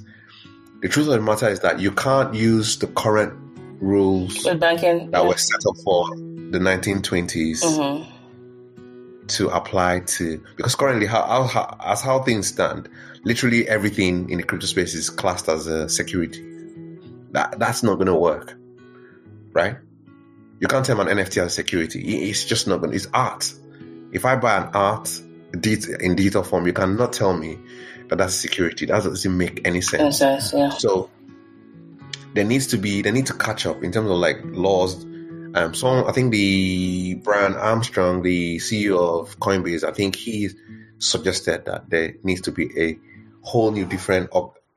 [0.82, 3.34] The truth of the matter is that you can't use the current
[3.80, 5.28] rules banking, that yeah.
[5.28, 9.26] were set up for the 1920s mm-hmm.
[9.26, 12.88] to apply to because currently, how, how, as how things stand,
[13.24, 16.44] literally everything in the crypto space is classed as a security.
[17.32, 18.54] That that's not going to work,
[19.52, 19.76] right?
[20.60, 22.00] You can't tell an NFT as security.
[22.28, 22.90] It's just not going.
[22.90, 23.52] to It's art.
[24.12, 25.20] If I buy an art
[25.52, 27.58] in digital form, you cannot tell me
[28.08, 28.86] that that's security.
[28.86, 30.18] That doesn't make any sense.
[30.18, 30.70] sense yeah.
[30.70, 31.10] So
[32.34, 35.04] there needs to be they need to catch up in terms of like laws.
[35.54, 40.50] Um, so I think the Brian Armstrong, the CEO of Coinbase, I think he
[40.98, 42.98] suggested that there needs to be a
[43.42, 44.30] whole new different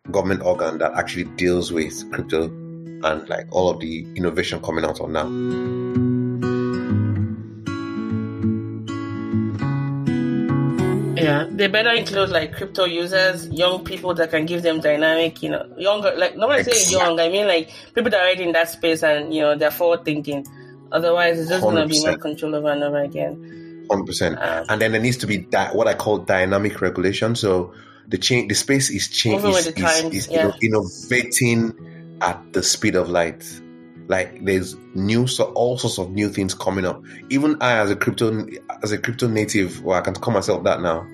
[0.10, 5.00] government organ that actually deals with crypto and like all of the innovation coming out
[5.00, 5.28] on now.
[11.22, 15.50] Yeah, they better include like crypto users, young people that can give them dynamic, you
[15.50, 18.70] know, younger, like, I say young, I mean like people that are already in that
[18.70, 20.48] space and, you know, they're forward thinking.
[20.92, 23.61] Otherwise, it's just going to be more control over and over again.
[23.92, 24.42] 100%.
[24.42, 27.36] Um, and then there needs to be that, what I call dynamic regulation.
[27.36, 27.74] So
[28.08, 30.52] the change, the space is changing, is, is, is yeah.
[30.62, 33.44] innovating at the speed of light.
[34.08, 37.02] Like there's new, so all sorts of new things coming up.
[37.30, 38.48] Even I, as a crypto,
[38.84, 41.08] as a crypto native, well, I can call myself that now.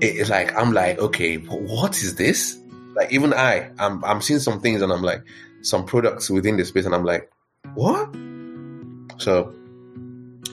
[0.00, 2.58] It's like I'm like, okay, what is this?
[2.94, 5.24] Like even I, I'm I'm seeing some things and I'm like,
[5.62, 7.30] some products within the space, and I'm like,
[7.74, 8.14] what?
[9.18, 9.54] So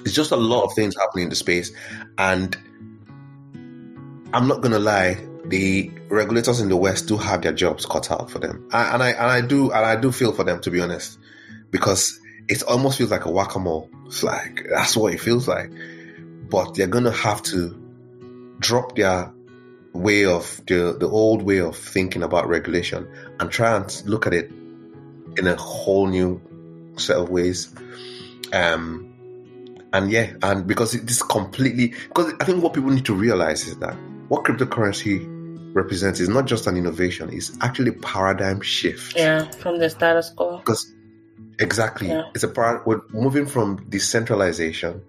[0.08, 1.72] it's just a lot of things happening in the space,
[2.18, 2.58] and
[4.34, 5.18] I'm not gonna lie.
[5.46, 9.04] the regulators in the West do have their jobs cut out for them, I, and
[9.04, 11.18] I and I do and I do feel for them to be honest,
[11.72, 13.90] because it almost feels like a whack a mole.
[14.08, 15.72] It's like that's what it feels like,
[16.50, 17.78] but they're gonna have to
[18.60, 19.32] drop their
[19.94, 23.08] way of the the old way of thinking about regulation
[23.40, 24.52] and try and look at it
[25.38, 26.42] in a whole new
[26.98, 27.74] set of ways.
[28.54, 29.07] Um,
[29.94, 33.68] and yeah, and because it is completely because I think what people need to realize
[33.68, 33.96] is that
[34.28, 35.26] what cryptocurrency
[35.74, 39.16] represents is not just an innovation; it's actually a paradigm shift.
[39.16, 40.58] Yeah, from the status quo.
[40.58, 40.94] Because
[41.60, 42.24] exactly, Yeah.
[42.36, 45.02] it's a par- we're moving from decentralization.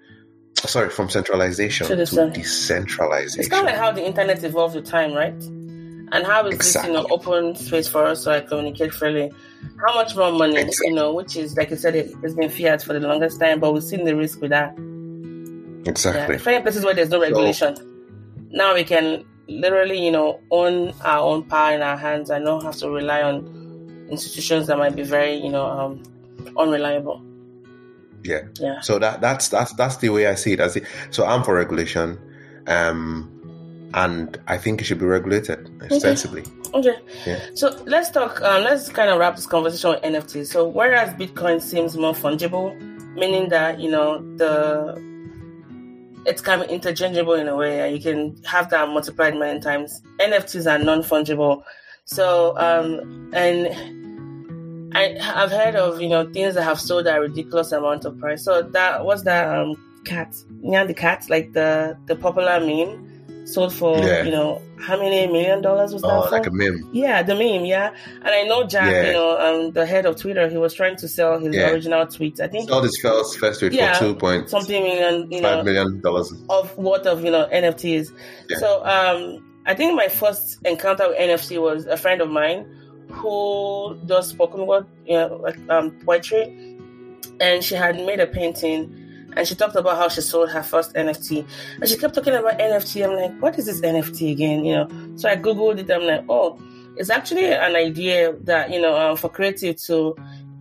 [0.57, 3.41] Sorry, from centralization To to, decentralization.
[3.41, 5.41] It's kind of like how the internet evolved with time, right?
[6.13, 9.33] And how is this, you know, open space for us to like communicate freely?
[9.85, 10.89] How much more money, Exactly.
[10.89, 13.61] you know, which is like you said, it, it's been fiat for the longest time,
[13.61, 14.75] but we've seen the risk with that.
[14.79, 16.37] Yeah, exactly.
[16.37, 17.77] different places where there's no regulation.
[18.51, 22.63] Now we can literally, you know, own our own power in our hands and not
[22.63, 26.03] have to rely on institutions that might be very, you know, um,
[26.57, 27.23] unreliable.
[28.25, 28.43] Yeah.
[28.59, 28.81] Yeah.
[28.81, 30.61] So that that's that's that's the way I see it.
[30.61, 30.83] I see.
[31.11, 32.19] So I'm for regulation,
[32.67, 33.38] um,
[33.95, 36.45] and I think it should be regulated extensively.
[36.75, 36.97] Okay.
[37.27, 37.41] Yeah.
[37.55, 38.41] So let's talk.
[38.43, 40.47] Um, let's kind of wrap this conversation with NFTs.
[40.49, 42.79] So whereas Bitcoin seems more fungible,
[43.15, 45.03] meaning that you know the
[46.27, 50.03] it's kind of interchangeable in a way, and you can have that multiplied many times.
[50.21, 51.63] NFTs are non fungible.
[52.05, 53.69] So um, and
[54.95, 58.19] I I've heard of you know things that have sold at a ridiculous amount of
[58.19, 58.45] price.
[58.45, 60.35] So that what's that um cat?
[60.63, 63.18] Yeah, the cat like the the popular meme
[63.53, 64.23] sold for Yeah.
[64.25, 66.31] you know how many million dollars was that Oh, for?
[66.31, 66.89] like a meme.
[66.93, 67.91] Yeah, the meme, yeah.
[68.25, 69.07] And I know Jack, Yeah.
[69.09, 71.71] you know, um, the head of Twitter, he was trying to sell his Yeah.
[71.71, 72.41] original tweets.
[72.41, 76.01] I think Sold his first first tweet for two point something million, you know, million
[76.01, 76.33] dollars.
[76.49, 78.13] of worth of, you know, NFTs.
[78.59, 82.67] So um I think my first encounter with NFT was a friend of mine
[83.11, 86.45] who does spoken word, you know, like um poetry.
[87.41, 88.98] And she had made a painting
[89.39, 91.47] and she talked about how she sold her first NFT.
[91.81, 93.05] And she kept talking about NFT.
[93.05, 94.65] I'm like, what is this NFT again?
[94.65, 94.89] You know.
[95.15, 95.89] So I Googled it.
[95.93, 96.59] I'm like, oh,
[96.97, 100.17] it's actually an idea that, you know, um, for creative to,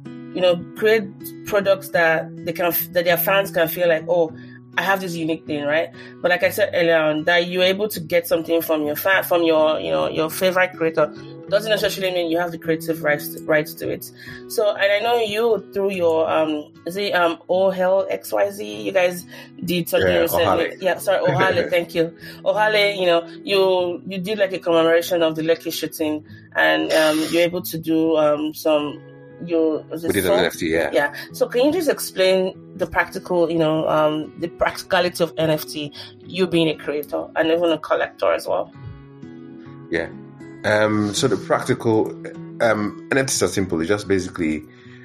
[0.06, 1.10] you know, create
[1.48, 4.32] products that they can that their fans can feel like, oh,
[4.78, 5.90] I have this unique thing, right?
[6.22, 9.24] But like I said earlier on, that you're able to get something from your fan,
[9.24, 11.12] from your, you know, your favorite creator
[11.50, 14.12] doesn't necessarily mean you have the creative rights rights to it.
[14.48, 18.52] So, and I know you through your um, is it um, Oh Hell X Y
[18.52, 18.82] Z?
[18.84, 19.26] You guys
[19.64, 20.74] did something Yeah, recently.
[20.80, 21.70] Yeah, sorry, Ohale.
[21.70, 22.14] thank you,
[22.44, 22.98] Ohale.
[22.98, 26.24] You know, you you did like a commemoration of the Lekki shooting,
[26.56, 29.02] and um, you're able to do um some.
[29.46, 30.32] You was We did an?
[30.32, 30.90] NFT, yeah.
[30.92, 31.14] Yeah.
[31.34, 35.94] So can you just explain the practical, you know, um, the practicality of NFT,
[36.26, 38.74] you being a creator and even a collector as well?
[39.92, 40.10] Yeah.
[40.64, 42.10] Um, so the practical
[42.62, 43.80] um, NFTs are simple.
[43.80, 44.64] It's just basically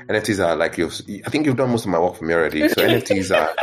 [0.09, 1.01] NFTs are like you've.
[1.27, 2.69] I think you've done most of my work for me already.
[2.69, 3.55] So NFTs are.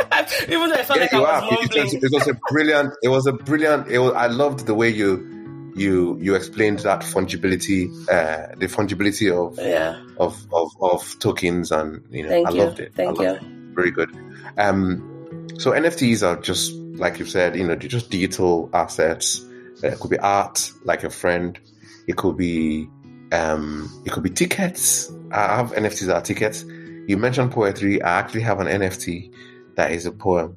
[0.48, 1.52] even though I felt Yeah, like I was have.
[1.52, 2.94] It was, it was a brilliant.
[3.02, 3.88] It was a brilliant.
[3.88, 5.39] It was, I loved the way you
[5.74, 10.02] you you explained that fungibility, uh, the fungibility of yeah.
[10.18, 12.58] of, of of tokens, and you know, Thank I you.
[12.58, 12.94] loved it.
[12.94, 13.48] Thank loved you.
[13.48, 13.74] It.
[13.74, 14.10] Very good.
[14.58, 19.44] Um, so NFTs are just like you said, you know, they're just digital assets.
[19.82, 21.58] Uh, it could be art, like a friend.
[22.06, 22.88] It could be
[23.32, 25.10] um, it could be tickets.
[25.32, 26.64] I have NFTs that are tickets.
[27.06, 28.02] You mentioned poetry.
[28.02, 29.32] I actually have an NFT
[29.76, 30.56] that is a poem.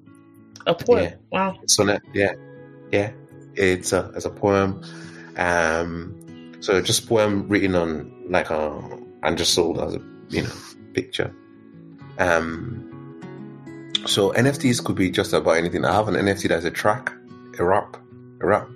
[0.68, 1.03] A poem.
[1.03, 1.16] Yeah.
[1.32, 1.59] Wow.
[1.68, 2.34] Sonnet, yeah,
[2.91, 3.11] yeah.
[3.56, 4.82] It's a it's a poem.
[5.38, 10.54] Um, so just poem written on like a and just sold as a you know
[10.93, 11.34] picture.
[12.20, 12.89] Um,
[14.06, 15.86] so NFTs could be just about anything.
[15.86, 17.12] I have an NFT that's a track,
[17.58, 17.97] a rap,
[18.41, 18.68] a rap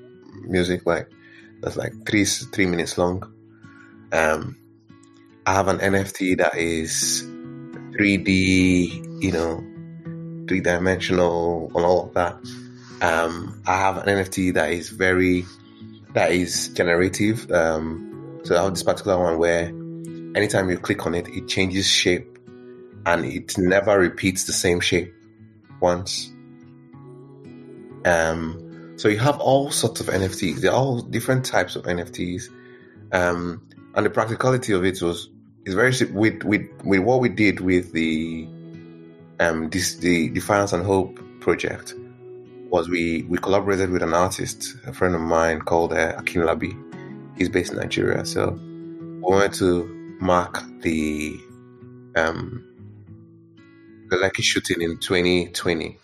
[0.44, 1.10] music like
[1.62, 3.24] that's like three three minutes long.
[4.12, 4.58] Um,
[5.46, 7.24] I have an NFT that is
[7.98, 9.64] 3D, you know,
[10.48, 12.36] three dimensional and all of that.
[13.02, 15.46] Um, I have an NFT that is very
[16.14, 17.52] that is generative.
[17.52, 19.66] Um, so I have this particular one where
[20.36, 22.38] anytime you click on it, it changes shape
[23.06, 25.14] and it never repeats the same shape
[25.80, 26.32] once.
[28.06, 30.62] Um, so you have all sorts of NFTs.
[30.62, 32.50] They're all different types of NFTs.
[33.12, 35.30] Um, and the practicality of it was
[35.66, 38.48] is very with with with what we did with the
[39.40, 41.94] um this the Defiance and Hope project
[42.70, 46.76] was we we collaborated with an artist, a friend of mine called uh, Akin Labi.
[47.38, 49.86] He's based in Nigeria, so we wanted to
[50.20, 51.40] mark the
[52.16, 52.64] um
[54.10, 55.98] the Lekki shooting in 2020,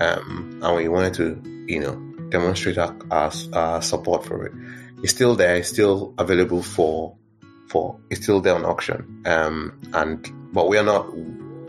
[0.00, 1.94] um, and we wanted to you know
[2.30, 4.52] demonstrate our, our, our support for it.
[5.02, 5.56] it's still there.
[5.56, 7.16] It's still available for
[7.68, 7.98] for.
[8.10, 9.22] It's still there on auction.
[9.26, 11.12] Um, and but we are not.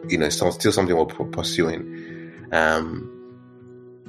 [0.10, 2.48] You know, it's still something we're pursuing.
[2.54, 3.17] Um,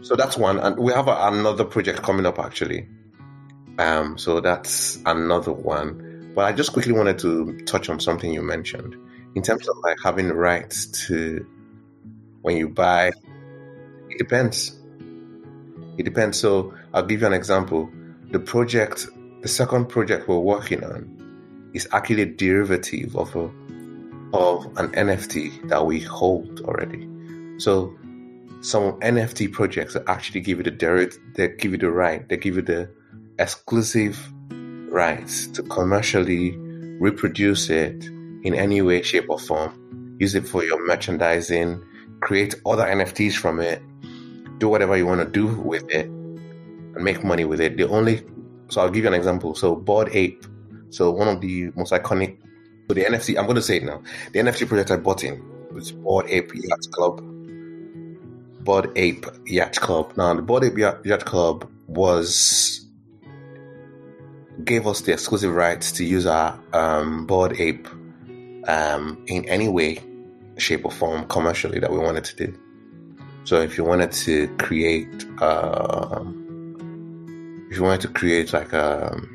[0.03, 2.89] so that's one, and we have a, another project coming up actually.
[3.79, 6.33] Um, so that's another one.
[6.35, 8.97] But I just quickly wanted to touch on something you mentioned
[9.35, 11.47] in terms of like having rights to
[12.43, 13.13] when you buy.
[14.09, 14.79] It depends.
[15.97, 16.39] It depends.
[16.39, 17.91] So I'll give you an example.
[18.31, 19.09] The project,
[19.43, 23.51] the second project we're working on, is actually a derivative of a
[24.35, 27.09] of an NFT that we hold already.
[27.59, 27.98] So
[28.61, 32.57] some NFT projects actually give you the direct, they give you the right, they give
[32.57, 32.91] you the
[33.39, 34.33] exclusive
[34.91, 36.57] rights to commercially
[36.99, 38.05] reproduce it
[38.43, 40.17] in any way, shape, or form.
[40.19, 41.83] Use it for your merchandising,
[42.21, 43.81] create other NFTs from it,
[44.59, 47.77] do whatever you want to do with it, and make money with it.
[47.77, 48.25] The only
[48.71, 49.55] so I'll give you an example.
[49.55, 50.45] So Bored Ape,
[50.91, 52.39] so one of the most iconic
[52.89, 54.03] so the NFT I'm gonna say it now.
[54.33, 55.43] The NFT project I bought in
[55.73, 57.38] was Bored Ape Yacht Club.
[58.69, 60.13] Bored Ape Yacht Club.
[60.19, 62.85] Now the Bored Ape Yacht Club was
[64.63, 67.89] gave us the exclusive rights to use our um, Bored Ape
[68.67, 70.03] um, in any way,
[70.59, 72.59] shape, or form commercially that we wanted to do.
[73.45, 76.23] So if you wanted to create, uh,
[77.71, 79.27] if you wanted to create like a, um,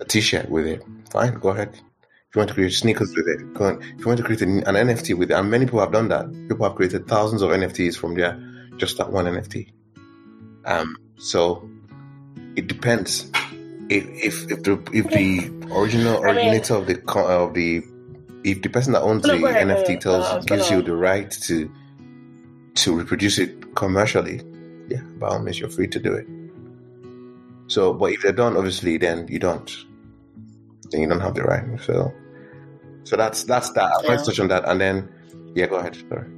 [0.00, 1.78] a T-shirt with it, fine, go ahead.
[2.28, 3.82] If you want to create sneakers with it, go on.
[3.82, 6.08] If you want to create an, an NFT with it, and many people have done
[6.08, 6.30] that.
[6.46, 8.38] People have created thousands of NFTs from there,
[8.76, 9.72] just that one NFT.
[10.66, 11.66] Um, so
[12.54, 13.30] it depends.
[13.88, 17.82] If if if the if the original originator of the of the
[18.44, 21.30] if the person that owns no, the ahead, NFT tells uh, gives you the right
[21.30, 21.72] to
[22.74, 24.42] to reproduce it commercially,
[24.88, 26.26] yeah, by all means you're free to do it.
[27.68, 29.74] So, but if they're done, obviously, then you don't
[30.90, 31.64] then you don't have the right.
[31.80, 32.12] So,
[33.04, 33.92] so that's that's that.
[34.02, 34.10] Yeah.
[34.10, 35.08] Let's touch on that, and then
[35.54, 35.96] yeah, go ahead.
[36.08, 36.28] Sorry.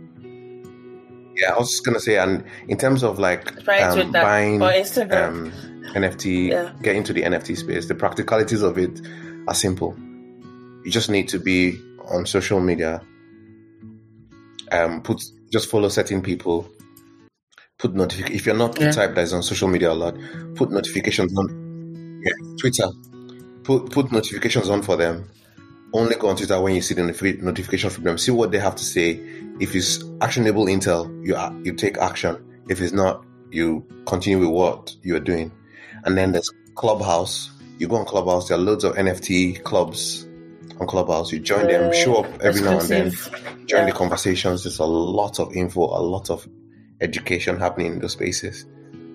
[1.36, 5.52] Yeah, I was just gonna say, and in terms of like um, buying um,
[5.94, 6.72] NFT, yeah.
[6.82, 9.00] get into the NFT space, the practicalities of it
[9.48, 9.96] are simple.
[10.84, 13.00] You just need to be on social media.
[14.72, 15.22] Um, put
[15.52, 16.68] just follow certain people.
[17.78, 20.14] Put notification if you're not the type that is on social media a lot.
[20.54, 22.20] Put notifications on.
[22.22, 22.90] Yeah, Twitter
[23.64, 25.28] put put notifications on for them.
[25.92, 27.02] Only go on Twitter when you see the
[27.42, 28.16] notification from them.
[28.16, 29.20] See what they have to say.
[29.58, 32.36] If it's actionable intel, you you take action.
[32.68, 35.52] If it's not, you continue with what you are doing.
[36.04, 37.50] And then there's Clubhouse.
[37.78, 38.48] You go on Clubhouse.
[38.48, 40.26] There are loads of NFT clubs
[40.80, 41.32] on Clubhouse.
[41.32, 43.10] You join them, show up every now and then,
[43.66, 43.86] join yeah.
[43.86, 44.64] the conversations.
[44.64, 46.48] There's a lot of info, a lot of
[47.00, 48.64] education happening in those spaces.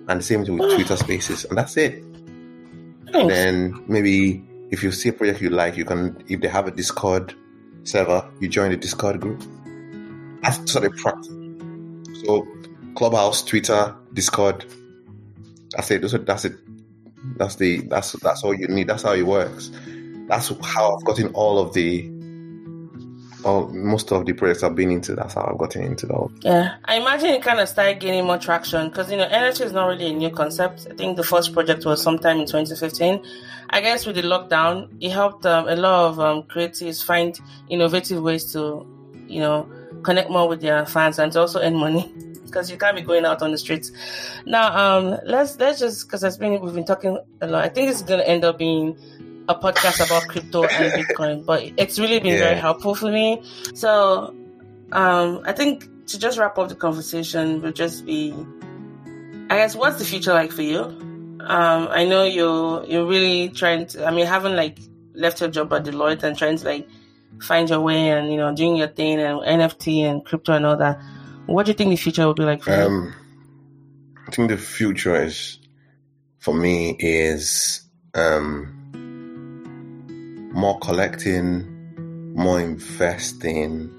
[0.08, 1.44] And the same thing with Twitter spaces.
[1.44, 2.02] And that's it.
[3.12, 3.28] Nice.
[3.28, 6.70] Then maybe if you see a project you like, you can if they have a
[6.70, 7.34] Discord
[7.84, 9.42] server, you join the Discord group.
[10.42, 11.28] That's sort of practice.
[12.24, 12.46] So
[12.94, 14.64] Clubhouse, Twitter, Discord.
[15.72, 16.26] That's it.
[16.26, 16.54] That's it.
[17.36, 18.88] That's the that's that's all you need.
[18.88, 19.70] That's how it works.
[20.28, 22.10] That's how I've gotten all of the
[23.46, 26.30] all, most of the projects I've been into, that's how I've gotten into that.
[26.40, 29.72] Yeah, I imagine it kind of started gaining more traction because you know NFT is
[29.72, 30.88] not really a new concept.
[30.90, 33.24] I think the first project was sometime in 2015.
[33.70, 37.38] I guess with the lockdown, it helped um, a lot of um, creatives find
[37.68, 38.86] innovative ways to,
[39.26, 39.68] you know,
[40.02, 42.12] connect more with their fans and to also earn money
[42.44, 43.92] because you can't be going out on the streets.
[44.44, 47.64] Now, um, let's let's just because it's been we've been talking a lot.
[47.64, 48.98] I think it's to end up being
[49.48, 52.40] a podcast about crypto and Bitcoin, but it's really been yeah.
[52.40, 53.42] very helpful for me.
[53.74, 54.34] So,
[54.92, 58.34] um, I think to just wrap up the conversation would just be,
[59.50, 60.80] I guess, what's the future like for you?
[60.80, 64.06] Um, I know you're you're really trying to.
[64.06, 64.78] I mean, having like
[65.14, 66.88] left your job at Deloitte and trying to like
[67.40, 70.76] find your way and you know doing your thing and NFT and crypto and all
[70.76, 71.00] that.
[71.46, 73.12] What do you think the future will be like for um, you?
[74.26, 75.60] I think the future is
[76.40, 77.82] for me is
[78.14, 78.75] um,
[80.56, 83.92] more collecting, more investing,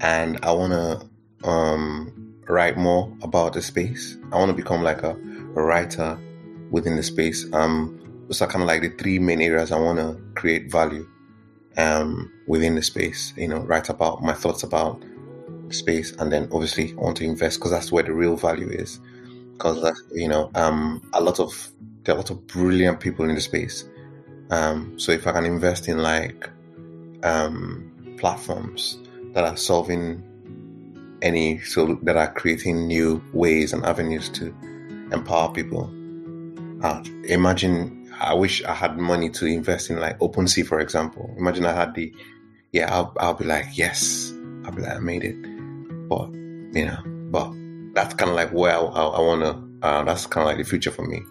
[0.00, 4.16] and I want to um, write more about the space.
[4.30, 5.14] I want to become like a,
[5.52, 6.16] writer
[6.70, 7.44] within the space.
[7.52, 7.98] Um,
[8.30, 11.08] kind of like the three main areas I want to create value
[11.76, 13.34] um, within the space.
[13.36, 15.02] You know, write about my thoughts about
[15.70, 19.00] space, and then obviously I want to invest because that's where the real value is.
[19.54, 21.72] Because you know, um, a lot of
[22.04, 23.89] there are a lot of brilliant people in the space
[24.50, 26.48] um, so if I can invest in like
[27.22, 28.98] um, platforms
[29.32, 30.22] that are solving
[31.22, 34.54] any so that are creating new ways and avenues to
[35.12, 35.90] empower people.
[36.82, 41.34] Uh, imagine I wish I had money to invest in like OpenSea, for example.
[41.38, 42.12] Imagine I had the,
[42.72, 44.32] yeah, I'll, I'll be like, yes,
[44.64, 45.36] I'll be like, I made it.
[46.08, 47.52] But, you know, but
[47.94, 50.58] that's kind of like where I, I, I want to, uh, that's kind of like
[50.58, 51.22] the future for me.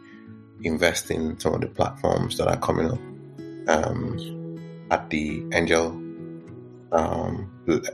[0.64, 3.00] Invest in some of the platforms that are coming up
[3.70, 5.92] um, at the angel
[6.92, 7.50] um,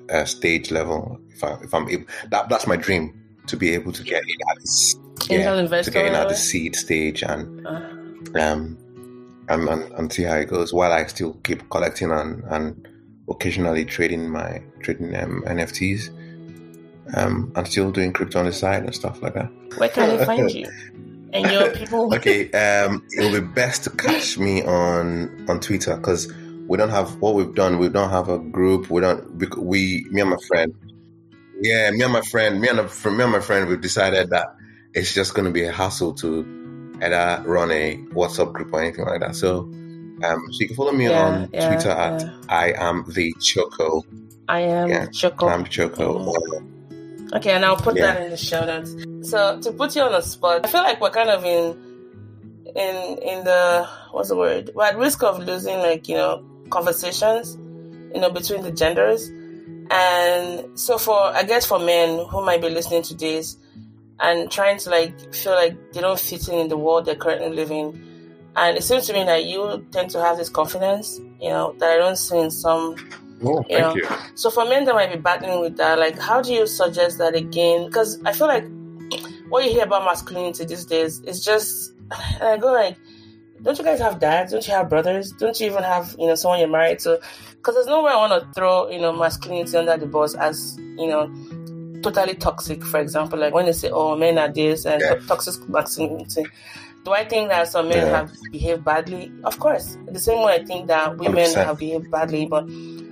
[0.09, 1.19] uh, stage level.
[1.29, 4.35] If, I, if I'm able, that, that's my dream to be able to get in
[4.49, 4.95] at this,
[5.29, 7.91] yeah, to get in at the seed stage and Uh,
[8.35, 8.77] um,
[9.49, 12.87] and, and, and see how it goes while I still keep collecting and, and
[13.29, 16.09] occasionally trading my trading um, NFTs
[17.15, 19.51] um, and still doing crypto on the side and stuff like that.
[19.77, 20.67] where can they find you?
[21.35, 22.13] And your people.
[22.15, 22.51] Okay,
[22.85, 26.31] um, it will be best to catch me on on Twitter because
[26.67, 27.77] we don't have what we've done.
[27.77, 28.89] We don't have a group.
[28.89, 29.37] We don't.
[29.37, 30.73] bec- We, me and my friend.
[31.61, 34.47] Yeah, me and my friend, me and a, me and my friend, we've decided that
[34.93, 39.05] it's just going to be a hassle to either run a WhatsApp group or anything
[39.05, 39.35] like that.
[39.35, 42.25] So, um, so you can follow me Yeah, on yeah, Twitter at.
[42.49, 44.01] I am the Choko.
[44.47, 45.47] I am Yeah, Choko.
[45.47, 46.33] I'm Choko.
[47.33, 48.13] Okay, and I'll put Yeah.
[48.13, 48.95] that in the show notes.
[49.29, 51.75] So to put you on the spot, I feel like we're kind of in
[52.75, 54.71] in in the what's the word?
[54.75, 57.55] We're at risk of losing like, you know, conversations,
[58.13, 59.29] you know, between the genders.
[59.91, 63.57] And so for I guess for men who might be listening to this
[64.19, 67.49] and trying to like feel like they don't fit in in the world they're currently
[67.49, 68.01] living.
[68.55, 71.91] And it seems to me that you tend to have this confidence, you know, that
[71.91, 72.95] I don't see in some
[73.45, 73.93] Oh, thank Yeah.
[73.93, 74.07] you.
[74.35, 77.35] so for men that might be battling with that, like how do you suggest that
[77.35, 77.85] again?
[77.87, 78.65] Because I feel like
[79.49, 81.93] what you hear about masculinity these days is just,
[82.39, 82.97] and I go like,
[83.61, 84.51] don't you guys have dads?
[84.51, 85.31] Don't you have brothers?
[85.33, 87.19] Don't you even have you know someone you're married to?
[87.53, 90.77] Because there's no way I want to throw you know masculinity under the bus as
[90.77, 91.31] you know
[92.03, 92.83] totally toxic.
[92.83, 95.15] For example, like when they say, "Oh, men are this," and Yeah.
[95.27, 96.45] toxic masculinity.
[97.05, 98.17] Do I think that some men Yeah.
[98.17, 99.31] have behaved badly?
[99.43, 99.97] Of course.
[100.11, 101.65] The same way I think that women 100%.
[101.67, 102.65] have behaved badly, but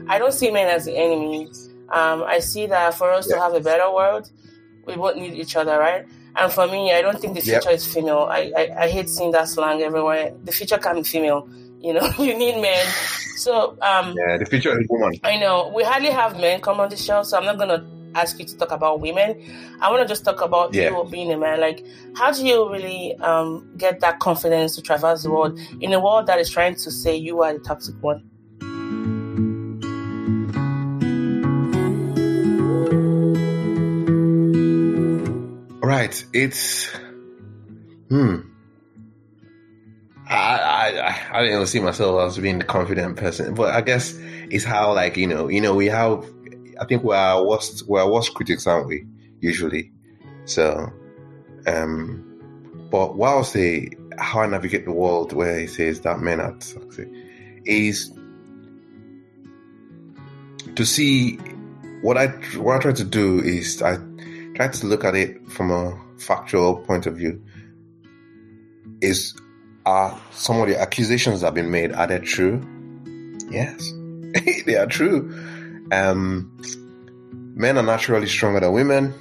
[0.08, 1.50] I don't see men as the enemy.
[1.90, 4.30] Um, I see that for us to have a better world,
[4.86, 6.06] we both need each other, right?
[6.36, 7.62] And for me, I don't think the Yep.
[7.62, 8.28] future is female.
[8.30, 10.34] I, I, I hate seeing that slang everywhere.
[10.44, 11.48] The future can be female.
[11.80, 12.86] You know, you need men.
[13.38, 15.20] So um, Yeah, the future is woman.
[15.24, 17.86] I know we hardly have men come on the show, so I'm not gonna
[18.16, 19.36] ask you to talk about women.
[19.80, 20.90] I want to just talk about Yeah.
[20.90, 21.60] you being a man.
[21.60, 21.84] Like,
[22.16, 26.28] how do you really um, get that confidence to traverse the world in a world
[26.28, 28.24] that is trying to say you are the toxic one?
[35.94, 36.26] Right.
[36.34, 36.88] It's
[38.10, 38.38] hmm.
[40.28, 40.58] I
[41.32, 44.16] I I- didn't see myself as being the confident person, but I guess
[44.50, 46.26] it's how like you know you know we have.
[46.82, 49.06] I think we're our worst we're our worst critics, aren't we?
[49.40, 49.92] Usually,
[50.46, 50.92] so.
[51.68, 52.26] Um,
[52.90, 56.54] but what I'll say, how I navigate the world where he says that men are
[56.54, 57.08] toxic,
[57.66, 58.12] is
[60.76, 61.36] to see
[62.02, 64.00] what I what I try to do is I
[64.56, 67.42] try to look at it from a factual point of view.
[69.02, 69.34] Is
[69.86, 72.62] are some of the accusations that have been made are they true?
[73.50, 73.92] Yes,
[74.66, 75.30] they are true.
[75.92, 76.58] Um,
[77.56, 79.14] men are naturally stronger than women.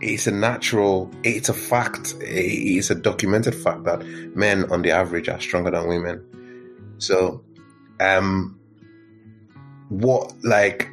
[0.00, 4.02] It's a natural, it's a fact, it's a documented fact that
[4.34, 6.94] men on the average are stronger than women.
[6.96, 7.44] So,
[8.00, 8.58] um,
[9.90, 10.90] what like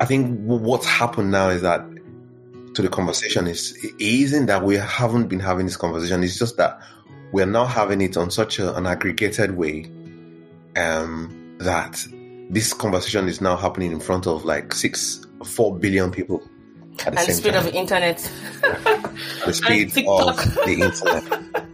[0.00, 1.84] I think what's happened now is that
[2.74, 6.22] to the conversation is it isn't that we haven't been having this conversation.
[6.22, 6.78] It's just that
[7.32, 9.90] we're now having it on such a, an aggregated way
[10.76, 12.06] um, that
[12.50, 16.42] this conversation is now happening in front of like six, four billion people
[17.04, 17.66] at the and the speed time.
[17.66, 18.30] of the internet.
[19.44, 21.64] the speed of the internet,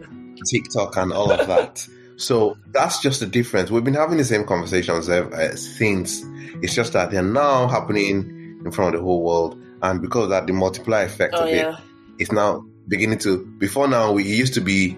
[0.49, 1.87] TikTok, and all of that.
[2.23, 3.71] So that's just the difference.
[3.71, 6.23] We've been having the same conversations ever, uh, since.
[6.63, 10.31] It's just that they're now happening in front of the whole world, and because of
[10.31, 11.79] that, the multiplier effect Oh of it yeah.
[12.19, 13.45] is now beginning to.
[13.59, 14.97] Before now, we used to be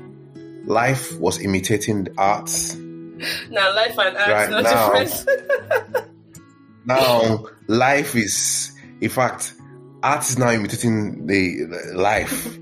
[0.67, 2.75] life was imitating the arts.
[3.49, 4.93] Now life and art Right no now.
[4.93, 5.27] difference.
[6.87, 8.71] Now life is,
[9.01, 9.55] in fact,
[10.03, 12.59] art is now imitating the, the life.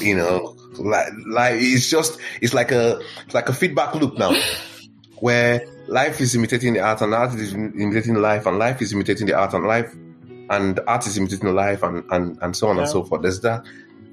[0.00, 4.34] You know, like, like it's just it's like a it's like a feedback loop now,
[5.20, 9.26] where life is imitating the art and art is imitating life and life is imitating
[9.26, 9.94] the art and life
[10.50, 13.22] and art is imitating life and and, and so on and so forth.
[13.22, 13.64] There's that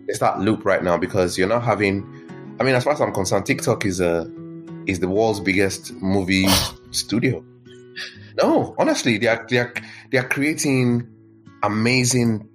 [0.07, 2.03] there's that loop right now because you're not having.
[2.59, 4.31] I mean, as far as I'm concerned, TikTok is a
[4.85, 6.47] is the world's biggest movie
[6.91, 7.43] studio.
[8.41, 9.73] No, honestly, they are they are
[10.11, 11.07] they are creating
[11.63, 12.47] amazing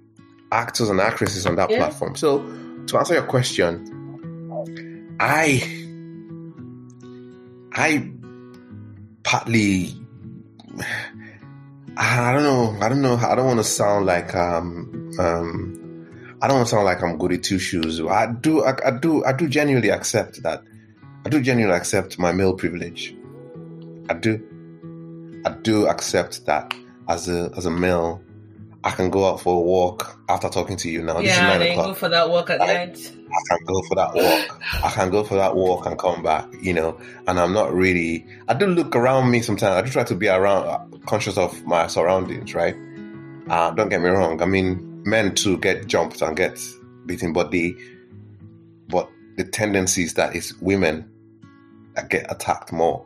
[0.51, 1.77] actors and actresses on that Yeah.
[1.77, 2.15] platform.
[2.15, 2.39] So
[2.87, 3.85] to answer your question,
[5.23, 5.61] I
[7.73, 8.11] I
[9.23, 9.95] partly
[11.95, 12.77] I don't know.
[12.83, 13.17] I don't know.
[13.17, 16.07] I don't want to sound like um um
[16.41, 18.01] I don't want to sound like I'm good at two shoes.
[18.01, 18.63] I do.
[18.63, 19.23] I, I do.
[19.23, 20.63] I do genuinely accept that.
[21.23, 23.15] I do genuinely accept my male privilege.
[24.09, 24.41] I do.
[25.45, 26.73] I do accept that
[27.07, 28.23] as a as a male,
[28.83, 31.19] I can go out for a walk after talking to you now.
[31.19, 31.85] Yeah, this is nine o'clock.
[31.85, 33.11] go for that walk at I, night.
[33.33, 34.61] I can go for that walk.
[34.83, 36.99] I can go for that walk and come back, you know.
[37.27, 38.25] And I'm not really.
[38.47, 39.75] I do look around me sometimes.
[39.75, 42.75] I do try to be around, conscious of my surroundings, right?
[43.49, 44.41] Uh, don't get me wrong.
[44.41, 46.59] I mean, men too get jumped and get
[47.05, 47.75] beaten, but the
[48.87, 51.09] but the tendency is that it's women
[51.95, 53.05] that get attacked more.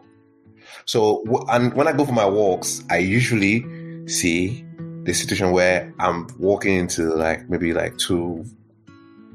[0.85, 3.65] So, and when I go for my walks, I usually
[4.07, 4.65] see
[5.03, 8.45] the situation where I'm walking into like maybe like two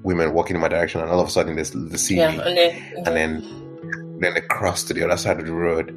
[0.03, 2.57] women walking in my direction, and all of a sudden there's the sea, yeah, and,
[2.57, 5.97] then, and then then they cross to the other side of the road.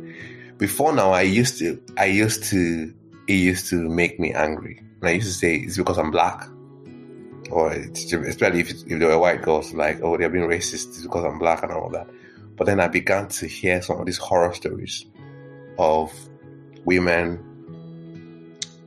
[0.57, 2.93] Before now, I used to, I used to,
[3.27, 6.47] it used to make me angry, and I used to say it's because I'm black,
[7.51, 11.25] or especially if if they were white girls, like oh they're being racist it's because
[11.25, 12.07] I'm black and all that.
[12.55, 15.05] But then I began to hear some of these horror stories
[15.77, 16.13] of
[16.85, 17.39] women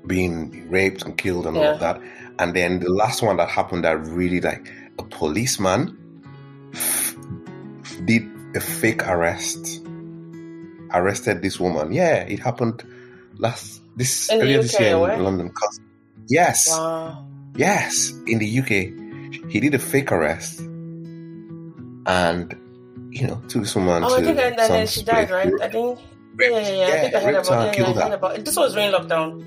[0.07, 1.63] being raped and killed and yeah.
[1.63, 2.01] all of that.
[2.39, 4.71] And then the last one that happened that really like
[5.07, 5.97] policeman
[8.05, 9.83] did a fake arrest,
[10.93, 11.93] arrested this woman.
[11.93, 12.83] Yeah, it happened
[13.39, 15.53] last this in earlier this year in London.
[16.29, 17.25] Yes, wow.
[17.57, 20.61] yes, in the UK, he did a fake arrest,
[22.07, 22.55] and
[23.11, 24.15] you know took this woman oh, to.
[24.17, 25.53] I think and then she died, right?
[25.63, 25.99] I think.
[26.39, 26.87] Yeah, yeah, yeah.
[26.87, 28.45] I think I heard about, yeah, I heard about it.
[28.45, 29.43] This was during lockdown.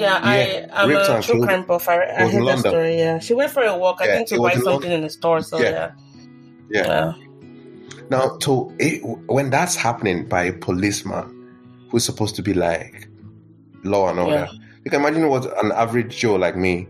[0.00, 1.88] Yeah, I, I'm a true crime buff.
[1.88, 2.98] I, I heard that story.
[2.98, 4.00] Yeah, she went for a walk.
[4.00, 5.42] I think to buy something in the store.
[5.42, 5.92] So yeah,
[6.70, 6.86] yeah.
[6.86, 7.12] yeah.
[8.10, 13.08] Now, to it, when that's happening by a policeman who's supposed to be like
[13.84, 14.58] law and order, yeah.
[14.84, 16.88] you can imagine what an average Joe like me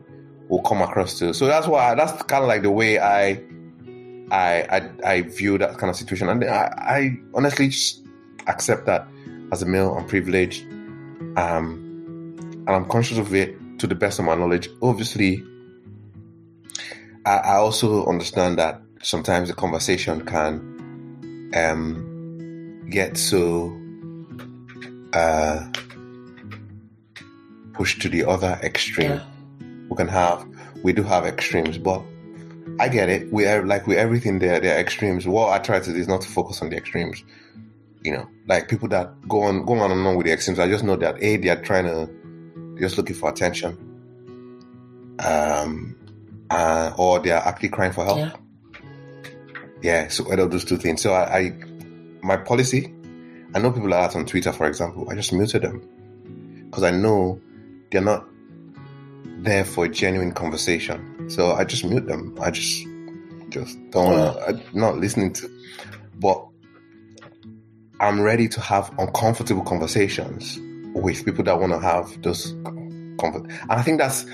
[0.49, 1.35] will come across to.
[1.35, 3.43] So that's why that's kind of like the way I,
[4.31, 8.03] I, I, I view that kind of situation, and I, I honestly just
[8.47, 9.07] accept that
[9.53, 10.65] as a male, I'm privileged.
[11.37, 11.90] Um,
[12.71, 14.69] and I'm conscious of it to the best of my knowledge.
[14.81, 15.45] Obviously,
[17.27, 23.77] I, I also understand that sometimes the conversation can um, get so
[25.13, 25.69] uh,
[27.73, 29.11] pushed to the other extreme.
[29.11, 29.25] Yeah.
[29.89, 30.47] We can have,
[30.85, 32.05] we do have extremes, but
[32.79, 33.33] I get it.
[33.33, 35.27] We are like with everything there, there are extremes.
[35.27, 37.25] What I try to do is not to focus on the extremes.
[38.03, 40.61] You know, like people that go on, go on and on with the extremes.
[40.61, 42.20] I just know that a they are trying to
[42.81, 43.77] just looking for attention,
[45.25, 45.97] um,
[46.51, 48.19] uh, or they are actually crying for help.
[48.19, 48.33] Yeah.
[49.83, 51.03] yeah so either of those two things.
[51.03, 51.53] So I, I,
[52.23, 52.93] my policy,
[53.55, 55.09] I know people are out on Twitter, for example.
[55.11, 57.41] I just muted them because I know
[57.91, 58.27] they're not
[59.43, 61.29] there for a genuine conversation.
[61.31, 62.37] So I just mute them.
[62.41, 62.87] I just,
[63.51, 65.51] just don't wanna, I'm not listening to.
[66.19, 66.47] But
[68.01, 70.59] I'm ready to have uncomfortable conversations
[70.95, 72.55] with people that want to have those
[73.19, 73.45] comfort.
[73.45, 74.25] And I think that's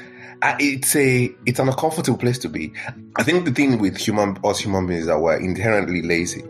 [0.42, 2.72] uh, it's a it's an uncomfortable place to be.
[3.16, 6.44] I think the thing with human us human beings is that we're inherently lazy.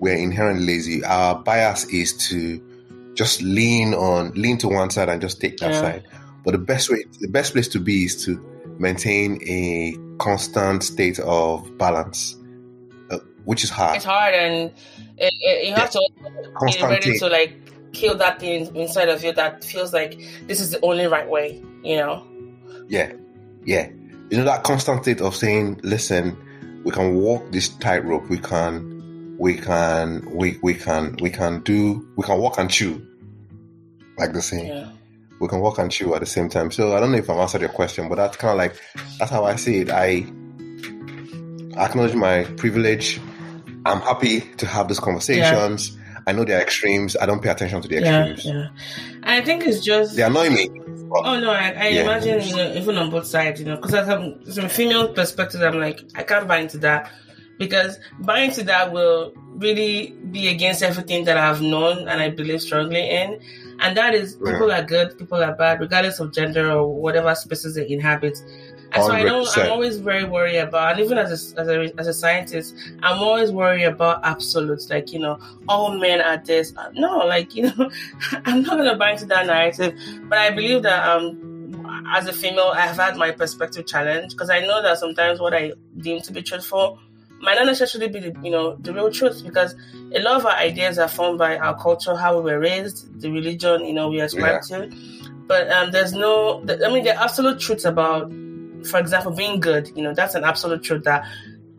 [0.00, 1.04] We're inherently lazy.
[1.04, 2.60] Our bias is to
[3.14, 5.80] just lean on lean to one side and just take that yeah.
[5.80, 6.08] side.
[6.44, 8.38] But the best way the best place to be is to
[8.78, 12.36] maintain a constant state of balance,
[13.10, 13.96] uh, which is hard.
[13.96, 14.72] It's hard, and
[15.16, 16.00] it, it, you have yeah.
[16.70, 17.63] to be ready to like
[17.94, 21.62] kill that thing inside of you that feels like this is the only right way,
[21.82, 22.26] you know?
[22.88, 23.12] Yeah,
[23.64, 23.88] yeah.
[24.30, 26.36] You know, that constant state of saying, listen,
[26.84, 32.06] we can walk this tightrope, we can, we can, we, we can, we can do,
[32.16, 33.06] we can walk and chew,
[34.18, 34.68] like the saying.
[34.68, 34.90] Yeah.
[35.40, 36.70] We can walk and chew at the same time.
[36.70, 38.80] So I don't know if I've answered your question, but that's kind of like,
[39.18, 39.90] that's how I see it.
[39.90, 40.26] I
[41.76, 43.20] acknowledge my privilege.
[43.84, 45.90] I'm happy to have these conversations.
[45.90, 47.16] Yeah I know they're extremes.
[47.20, 48.44] I don't pay attention to the extremes.
[48.44, 48.68] Yeah, yeah.
[49.22, 50.70] I think it's just they annoy me.
[51.12, 52.02] Oh no, I, I yeah.
[52.02, 54.06] imagine you know, even on both sides, you know, because
[54.54, 57.10] from a female perspective, I'm like I can't buy into that
[57.58, 62.62] because buying into that will really be against everything that I've known and I believe
[62.62, 63.40] strongly in.
[63.80, 64.80] And that is people yeah.
[64.80, 68.38] are good, people are bad, regardless of gender or whatever spaces they inhabit.
[68.94, 72.06] So I know I'm always very worried about, and even as a, as a, as
[72.06, 75.38] a scientist, I'm always worried about absolutes, like, you know,
[75.68, 76.72] all men are this.
[76.92, 77.90] No, like, you know,
[78.44, 79.98] I'm not going to buy into that narrative.
[80.28, 81.50] But I believe that, um,
[82.14, 85.54] as a female, I have had my perspective challenged because I know that sometimes what
[85.54, 86.98] I deem to be truthful
[87.40, 89.74] might not necessarily be the you know the real truth because
[90.14, 93.30] a lot of our ideas are formed by our culture, how we were raised, the
[93.30, 94.86] religion you know we ascribe yeah.
[94.86, 95.24] to.
[95.46, 98.30] But um, there's no, I mean, there are absolute truths about,
[98.86, 99.90] for example, being good.
[99.94, 101.26] You know, that's an absolute truth that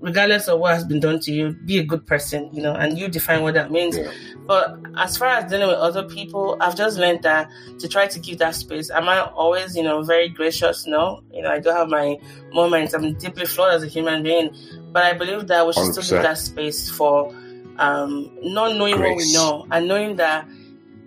[0.06, 2.98] regardless of what has been done to you, be a good person, you know, and
[2.98, 3.98] you define what that means.
[3.98, 4.12] Yeah.
[4.46, 7.50] But as far as dealing with other people, I've just learned that
[7.80, 8.92] to try to give that space.
[8.92, 10.86] Am I always, you know, very gracious?
[10.86, 11.24] No.
[11.34, 12.20] You know, I do have my
[12.54, 12.94] moments.
[12.94, 14.56] I'm deeply flawed as a human being.
[14.92, 15.92] But I believe that we should 100%.
[16.04, 17.34] still give that space for
[17.78, 19.10] um, not knowing Grace.
[19.10, 20.48] what we know and knowing that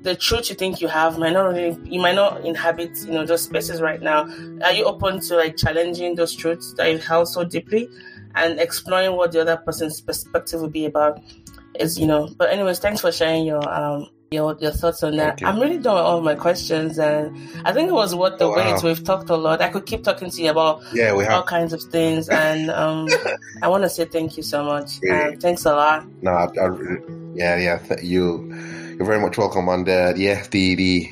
[0.02, 3.24] the truth you think you have might not really you might not inhabit you know
[3.24, 4.28] those spaces right now.
[4.62, 7.88] Are you open to like challenging those truths that you held so deeply
[8.34, 11.20] and exploring what the other person's perspective would be about
[11.78, 12.28] is you know?
[12.38, 15.42] But anyways thanks for sharing your um your your thoughts on that.
[15.42, 17.34] I'm really done with all my questions and
[17.64, 18.66] i think it was worth the oh, wait.
[18.66, 18.80] Wow.
[18.84, 19.60] we've talked a lot.
[19.62, 21.32] I could keep talking to you about yeah we have.
[21.32, 23.08] all kinds of things and um
[23.62, 25.00] i want to say thank you so much.
[25.02, 25.36] Really?
[25.36, 26.06] thanks a lot.
[26.22, 26.68] No I, I,
[27.34, 28.52] yeah yeah you
[28.98, 31.08] you're very much welcome and uh, yeah the the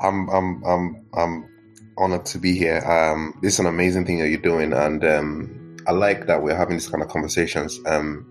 [0.00, 1.48] i'm i'm i'm i'm
[1.98, 5.56] honored to be here um this is an amazing thing that you're doing and um
[5.86, 7.78] I like that we're having these kind of conversations.
[7.86, 8.26] Um,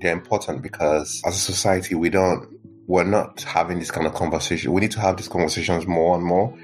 [0.00, 2.48] they're important because as a society, we don't,
[2.86, 4.72] we're not having this kind of conversation.
[4.72, 6.56] We need to have these conversations more and more,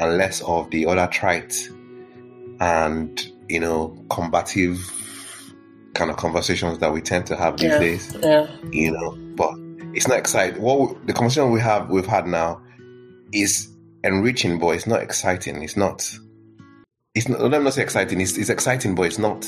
[0.00, 1.68] and less of the other trite
[2.60, 4.78] and you know combative
[5.94, 8.16] kind of conversations that we tend to have these yeah, days.
[8.20, 8.56] Yeah.
[8.70, 9.18] You know,
[9.94, 10.60] it's not exciting.
[10.60, 12.60] What we, the conversation we have we've had now
[13.32, 13.68] is
[14.02, 15.62] enriching, but it's not exciting.
[15.62, 16.10] It's not.
[17.14, 17.40] It's not.
[17.40, 18.20] Let me not say exciting.
[18.20, 19.44] It's, it's exciting, but it's not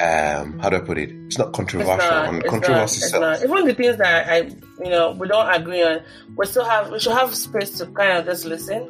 [0.00, 1.10] um, how do I put it?
[1.26, 1.94] It's not controversial.
[1.94, 4.38] It's not, and controversy it's not, Even the things that I,
[4.82, 6.00] you know, we don't agree on,
[6.36, 8.88] we still have, we should have space to kind of just listen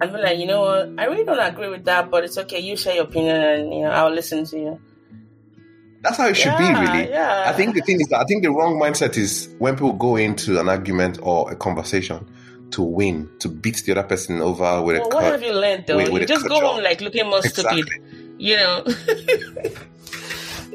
[0.00, 2.60] and be like, you know what, I really don't agree with that, but it's okay.
[2.60, 4.80] You share your opinion, and you know, I'll listen to you.
[6.04, 7.10] That's how it should yeah, be, really.
[7.10, 7.44] Yeah.
[7.46, 10.16] I think the thing is that I think the wrong mindset is when people go
[10.16, 12.24] into an argument or a conversation
[12.70, 15.14] to win, to beat the other person over with well, a.
[15.14, 15.96] What cut, have you learned though?
[15.96, 17.82] With, with you just go home like looking more exactly.
[17.82, 18.84] stupid, you know.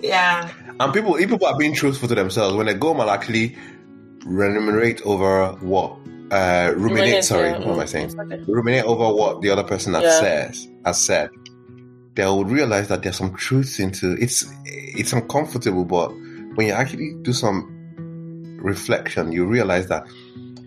[0.04, 0.50] Yeah.
[0.80, 3.56] And people, if people are being truthful to themselves, when they go home and actually
[4.26, 5.98] remunerate over what,
[6.32, 8.20] uh, ruminate, sorry, what am I saying?
[8.20, 8.44] Okay.
[8.48, 10.20] Ruminate over what the other person has yeah.
[10.20, 11.30] says, has said,
[12.16, 16.10] they would realize that there's some truth into it's it's uncomfortable, but
[16.56, 20.06] when you actually do some reflection, you realize that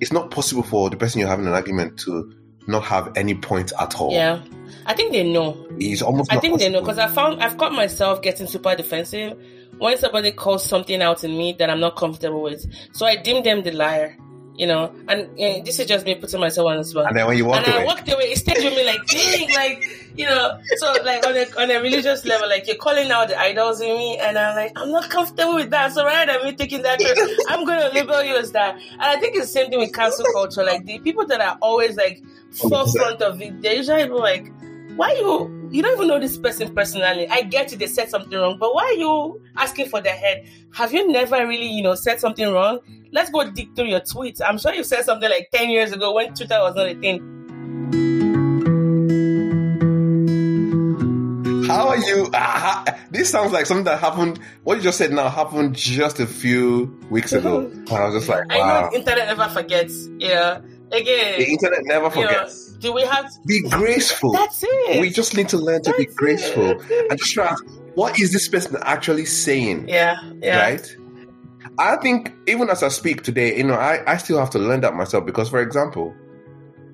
[0.01, 2.35] it's not possible for the person you're having an argument to
[2.67, 4.13] not have any point at all.
[4.13, 4.43] Yeah.
[4.87, 5.67] I think they know.
[5.79, 6.33] It's almost.
[6.33, 6.59] I think possible.
[6.59, 9.39] they know because I found I've caught myself getting super defensive
[9.79, 12.67] when somebody calls something out in me that I'm not comfortable with.
[12.93, 14.17] So I deem them the liar.
[14.55, 17.07] You know, and, and this is just me putting myself on the spot.
[17.07, 19.05] And then when you walk and away, I walked away, it stayed with me like,
[19.07, 19.83] dang, like,
[20.15, 23.41] you know, so like on a, on a religious level, like you're calling out the
[23.41, 25.93] idols in me, and I'm like, I'm not comfortable with that.
[25.93, 27.01] So rather than me taking that,
[27.49, 28.75] I'm going to label you as that.
[28.75, 30.63] And I think it's the same thing with cancel culture.
[30.65, 32.23] Like the people that are always like
[32.53, 34.53] forefront of it, they're usually like,
[34.97, 37.27] why you you don't even know this person personally.
[37.29, 40.47] I get it, they said something wrong, but why are you asking for their head?
[40.75, 42.81] Have you never really, you know, said something wrong?
[43.11, 44.41] Let's go dig through your tweets.
[44.45, 47.21] I'm sure you said something like 10 years ago when Twitter was not a thing.
[51.67, 52.29] How are you?
[52.35, 54.41] Uh, this sounds like something that happened.
[54.65, 57.61] What you just said now happened just a few weeks ago.
[57.61, 58.61] and I was just like, wow.
[58.61, 60.09] I know the internet never forgets.
[60.19, 60.61] Yeah.
[60.91, 62.62] Again, the internet never forgets.
[62.83, 64.33] You know, do we have to be graceful?
[64.33, 65.01] That's it.
[65.01, 67.55] We just need to learn to That's be graceful and just try.
[67.95, 69.89] What is this person actually saying?
[69.89, 70.61] Yeah, yeah.
[70.61, 70.97] Right.
[71.79, 74.81] I think even as I speak today, you know, I, I still have to learn
[74.83, 76.15] that myself because, for example,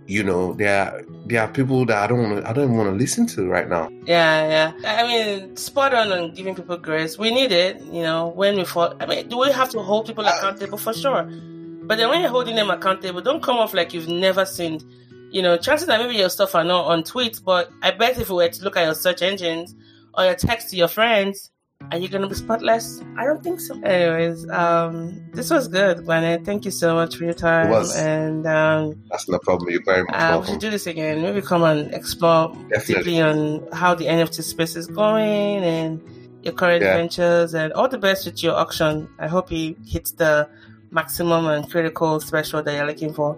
[0.07, 2.89] you know, there are, there are people that I don't want to, I don't want
[2.91, 3.91] to listen to right now.
[4.07, 4.99] Yeah, yeah.
[4.99, 7.19] I mean, spot on on giving people grace.
[7.19, 8.95] We need it, you know, when we fall.
[9.01, 11.25] I mean, do we have to hold people uh, accountable for sure?
[11.25, 14.85] But then when you're holding them accountable, don't come off like you've never sinned.
[15.31, 18.31] You know, chances are maybe your stuff are not on tweets, but I bet if
[18.31, 19.75] we were to look at your search engines
[20.15, 21.51] or your text to your friends,
[21.91, 23.03] are you gonna be spotless?
[23.17, 23.81] I don't think so.
[23.83, 26.45] Anyways, um, this was good, Glenn.
[26.45, 27.69] Thank you so much for your time.
[27.69, 27.97] It was.
[27.97, 29.71] And um, that's no problem.
[29.71, 30.41] You're very much uh, welcome.
[30.41, 31.23] We should do this again.
[31.23, 32.95] Maybe come and explore Definitely.
[32.95, 36.03] deeply on how the NFT space is going and
[36.43, 36.97] your current yeah.
[36.97, 39.09] ventures and all the best with your auction.
[39.19, 40.49] I hope he hits the
[40.91, 43.37] maximum and critical threshold that you're looking for.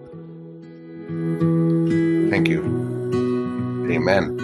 [2.29, 2.63] Thank you.
[3.91, 4.37] Amen.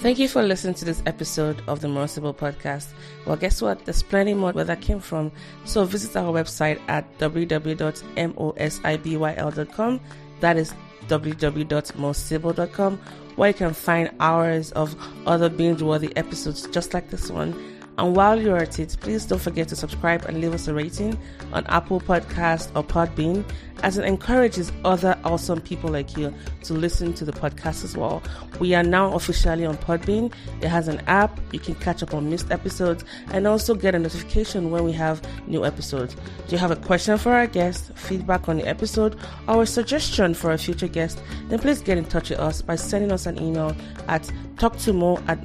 [0.00, 2.88] Thank you for listening to this episode of the More Sibyl Podcast.
[3.24, 3.86] Well, guess what?
[3.86, 5.32] There's plenty more where that came from.
[5.64, 10.00] So visit our website at www.mosibyl.com.
[10.40, 10.74] That is
[11.08, 13.00] www.mosibyl.com
[13.36, 14.94] where you can find hours of
[15.26, 17.52] other binge worthy episodes just like this one
[17.96, 21.18] and while you're at it, please don't forget to subscribe and leave us a rating
[21.52, 23.44] on Apple Podcast or Podbean,
[23.82, 26.32] as it encourages other awesome people like you
[26.62, 28.22] to listen to the podcast as well.
[28.60, 30.32] We are now officially on Podbean.
[30.60, 31.38] It has an app.
[31.52, 35.22] You can catch up on missed episodes and also get a notification when we have
[35.46, 36.14] new episodes.
[36.14, 39.16] Do you have a question for our guest, feedback on the episode,
[39.48, 41.22] or a suggestion for a future guest?
[41.48, 43.76] Then please get in touch with us by sending us an email
[44.08, 44.22] at
[44.56, 45.44] talktomo at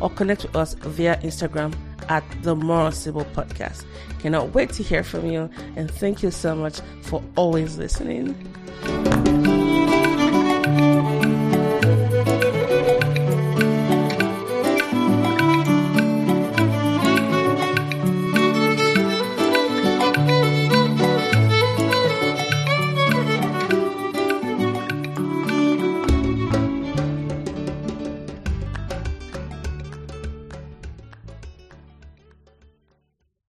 [0.00, 1.74] or connect with us via Instagram
[2.08, 3.84] at the More Sibyl Podcast.
[4.20, 8.34] Cannot wait to hear from you and thank you so much for always listening.